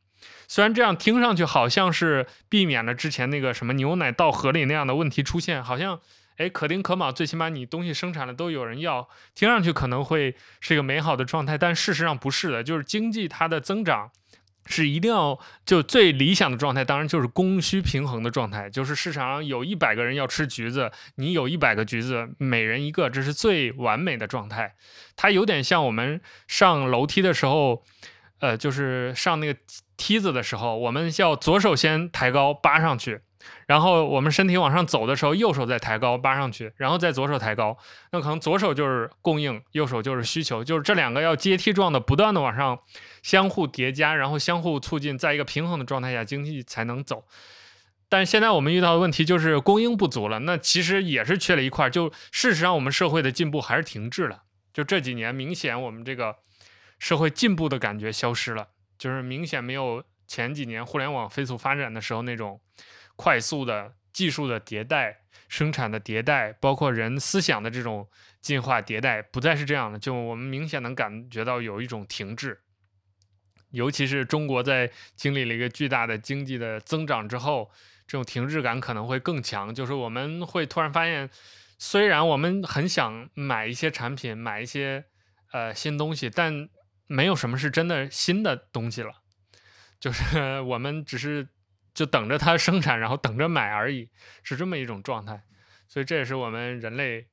[0.48, 6.00] 虽然这样听上去好像是避免了之前那个什么牛奶倒河里那样的问题出现，好像。
[6.38, 12.62] 哎，可丁可卯，最起码你东西生产了都有人要，听上去可能会是一个美好的状态，但事实上不是的。
[12.62, 14.12] 就是经济它的增长
[14.68, 24.76] 是一定要就最理想的状态，当然就是供需平衡的状态，就是市场上有一百个人要吃橘子，你有一百个橘子，每人一个，这是最完美的状态。
[25.16, 27.84] 它有点像我们上楼梯的时候，
[28.40, 29.60] 呃，就是上那个
[29.98, 33.22] 梯子的时候，我们要左手先抬高扒上去。
[33.66, 37.76] 然后我们身体往上走的时候，右手再抬高扒上去，然后再左手抬高。
[38.12, 42.80] 那可能左手就是供应，右手就是需求，就是这两个要阶梯状的不断的往上
[43.24, 47.26] 相互叠加，然后相互促进，在一个平衡的状态下，经济才能走。
[48.08, 51.90] 但现在我们遇到的问题就是供应不足了，那其实也是缺了一块。
[51.90, 54.44] 就事实上，我们社会的进步还是停滞了。
[54.72, 56.36] 就这几年，明显我们这个
[57.00, 58.68] 社会进步的感觉消失了，
[59.00, 62.62] 就是明显没有前几年互联网飞速发展的时候那种。
[63.16, 68.10] 快速的技术的迭代、生产的迭代，包括人思想的这种
[68.42, 69.98] 进化迭代，不再是这样的。
[70.00, 72.62] 就我们明显能感觉到有一种停滞，
[73.72, 77.72] 尤其是中国在经历了一个巨大的经济的增长之后，
[78.08, 79.74] 这种停滞感可能会更强。
[79.74, 81.30] 就是我们会突然发现，
[81.78, 85.06] 虽然我们很想买一些产品、买一些
[85.52, 86.70] 呃新东西，但
[87.08, 89.22] 没有什么是真的新的东西了。
[90.00, 91.48] 就是 我们只是。
[91.96, 94.10] 就等着它生产，然后等着买而已，
[94.44, 95.42] 是这么一种状态。
[95.88, 97.26] 所以这也是我们人类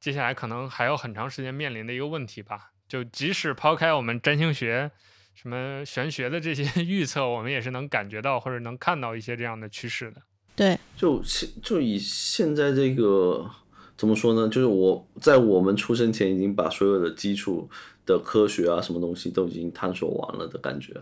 [0.00, 2.72] 接下来可能还有很长时间面临的一个问题吧。
[2.88, 4.90] 就即使抛开我们占星学、
[5.34, 10.22] 什么玄学的这些 预测，我们也是能感觉到或者能看到一些这样的趋势的。
[10.56, 13.48] 对，就现就以现在这个
[13.96, 14.48] 怎么说呢？
[14.48, 17.70] 就是我在我们出生前已经把所有的基础
[18.04, 20.94] 的科学啊，什么东西都已经探索完了的感觉，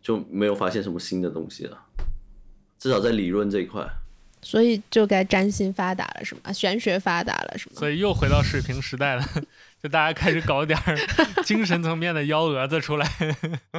[0.00, 1.78] 就没有发现什么新的东西了。
[2.84, 3.82] 至少在理论这一块，
[4.42, 6.52] 所以就该占星发达了，是吗？
[6.52, 7.76] 玄学发达了，是吗？
[7.76, 9.26] 所以又回到水平时代了，
[9.82, 10.78] 就大家开始搞点
[11.42, 13.10] 精神层面的幺蛾子出来。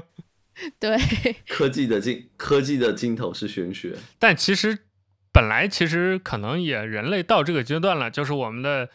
[0.81, 0.97] 对，
[1.47, 4.75] 科技的尽科技的尽头是玄学，但其实
[5.31, 8.89] 本来其实可能也人类到这个阶段了，就是我们的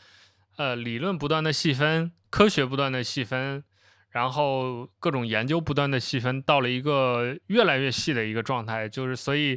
[0.56, 3.62] 呃理论不断的细分，科学不断的细分。
[4.10, 9.56] 然后各种研究不断的细分，到了一个越来越细的一个状态，就是所以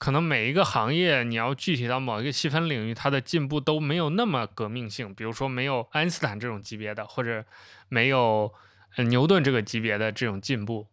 [0.00, 5.14] 可能每一个行业你要具体到某一个细分领域，它的进步都没有那么革命性。
[5.14, 7.44] 比如说没有爱因斯坦这种级别的，或者
[7.90, 8.50] 没有
[9.10, 10.86] 牛顿这个级别的这种进步，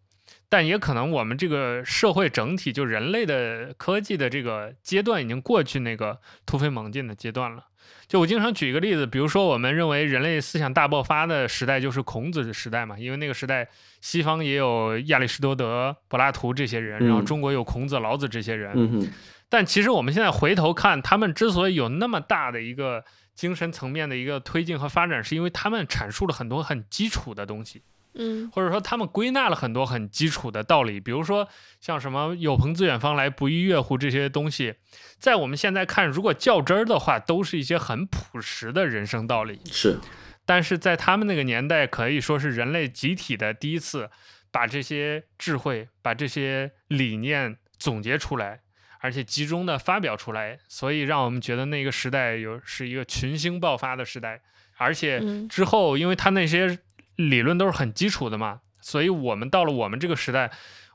[0.50, 7.66] 但也可能我们这个社会整体就人类的科技的这个阶段已经过去那个突飞猛进的阶段了。
[8.08, 13.68] 就我经常举一个例子，比如说我们认为人类思想大爆发的时代就是孔子的时代嘛，因为那个时代
[14.00, 18.72] 西方也有亚里士多德、柏拉图这些人，然后中国有孔子、老子这些人。
[18.76, 19.12] 嗯。
[19.50, 27.82] 但其实我们现在回头看，他们之所以有那么大的一个精神层面的一个推进和发展，是因为他们阐述了很多很基础的东西。
[28.18, 31.48] 嗯，或者说他们归纳了很多很基础的道理，比如说
[31.80, 34.76] 像什么“有朋自远方来，不亦乐乎”这些东西，
[35.18, 39.62] 在我们现在看，如果较真儿的话，都是一些很朴实的人生道理。
[39.72, 40.00] 是，
[40.46, 44.10] 但是在他们那个年代，可以说是人类集体的第一次
[44.52, 48.62] 把这些智慧、把这些理念总结出来。
[49.00, 54.42] 而且集中的发表出来，所以让我们觉得那个时代有是一个群星爆发的时代。
[54.76, 56.80] 而且之后，因为他那些
[57.18, 60.50] 理论都是很基础的嘛，所以我们到了我们这个时代，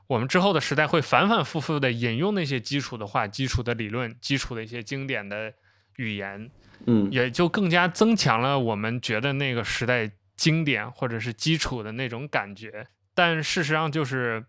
[0.07, 5.53] 我们之后的时代会反反复复的引用那些基础的话、基础的理论、基础的一些经典的
[5.97, 6.49] 语言，
[6.87, 12.87] 嗯，也就更加增强了我们觉得那个时代经典或者是基础的那种感觉。
[13.13, 14.43] 但事实上，就是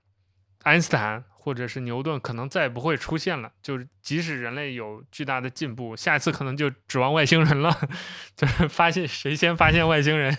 [0.63, 1.25] 爱因斯坦。
[1.45, 7.71] 或者是牛顿可能再也不会出现了，就是即使人类有巨大的进步，下一次可能就指望外星人了，
[8.35, 10.35] 就是发现谁先发现外星人，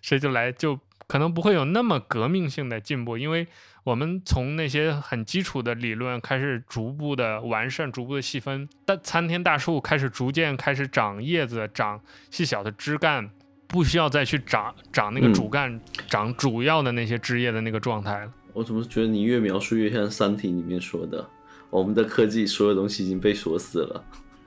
[0.00, 3.46] 谁就来，就可能不会有那么革命性的进步，因为
[3.84, 12.00] 我们从那些很基础的理论开始逐步的完善，逐步的细分，但参天大树开始逐渐开始长叶子，长
[12.30, 13.28] 细小的枝干，
[13.68, 18.32] 不需要再去长长那个主干，嗯、长主要的那些枝叶的那个状态了。
[18.56, 21.28] 我怎么觉得你越描述越像《三体》里面说的，
[21.68, 24.02] 我们的科技所有东西已经被锁死了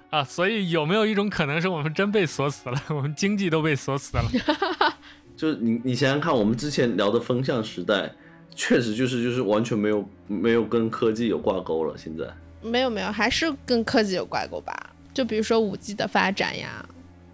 [0.09, 0.23] 啊！
[0.23, 2.83] 所以有没有一种可能是我们真被锁死了？
[2.89, 4.23] 我们经济都被锁死了？
[5.37, 8.11] 就是你你想想看，我们之前聊的风向时代，
[8.55, 11.95] 确实就是就是完全没有没有跟科技有挂钩了。
[11.95, 12.25] 现在
[12.63, 14.73] 没有没有，还是跟科技有挂钩吧？
[15.13, 16.83] 就比如说五 G 的发展呀，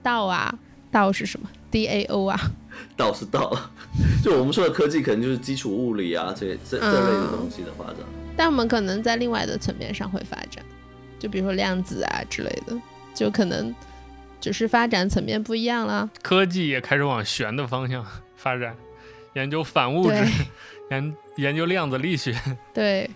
[0.03, 0.53] 道啊，
[0.91, 2.39] 道是什么？DAO 啊。
[2.97, 3.71] 到是到了，
[4.23, 7.97] 就我们说的科技，可能就是基础物理啊，这这这类的东西的发展。
[7.99, 10.63] 嗯，但我们可能在另外的层面上会发展，
[11.19, 12.77] 就比如说量子啊之类的，
[13.13, 13.73] 就可能
[14.39, 16.09] 只是发展层面不一样了。
[16.21, 18.05] 科技也开始往玄的方向
[18.35, 18.75] 发展，
[19.33, 20.23] 研究反物质，
[20.91, 22.33] 研研究量子力学。
[22.73, 23.09] 对，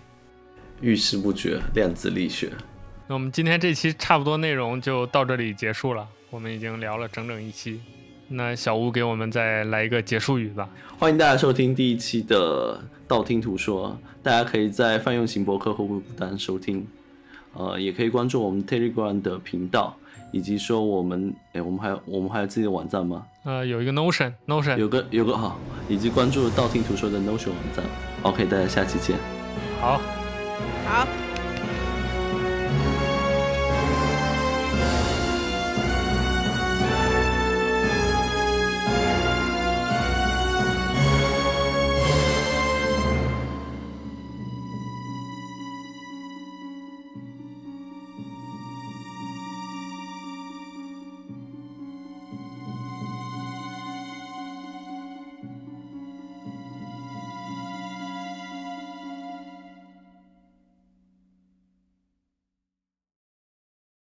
[0.80, 2.50] 遇事不决，量子力学。
[3.08, 7.80] 那我们今天这期差不多内容就到这里结束了，我们已经聊了整整一期。
[8.32, 10.68] 那小吴给我们再来一个结束语吧。
[10.98, 16.86] 欢迎大家收听第一期的道听途说，大家可以在泛用型博客或孤单收听，
[17.54, 19.96] 呃，也可以关注我们 Telegram 的频道，
[20.30, 23.26] 以及说我们，哎，我们还有我们还有自己的网站吗？
[23.44, 25.58] 呃，有一个 Notion，Notion，有个有个好，
[25.88, 27.84] 以及关注道听途说的 Notion 网站。
[28.22, 29.18] OK，大家下期见。
[29.80, 30.00] 好，
[30.86, 31.29] 好。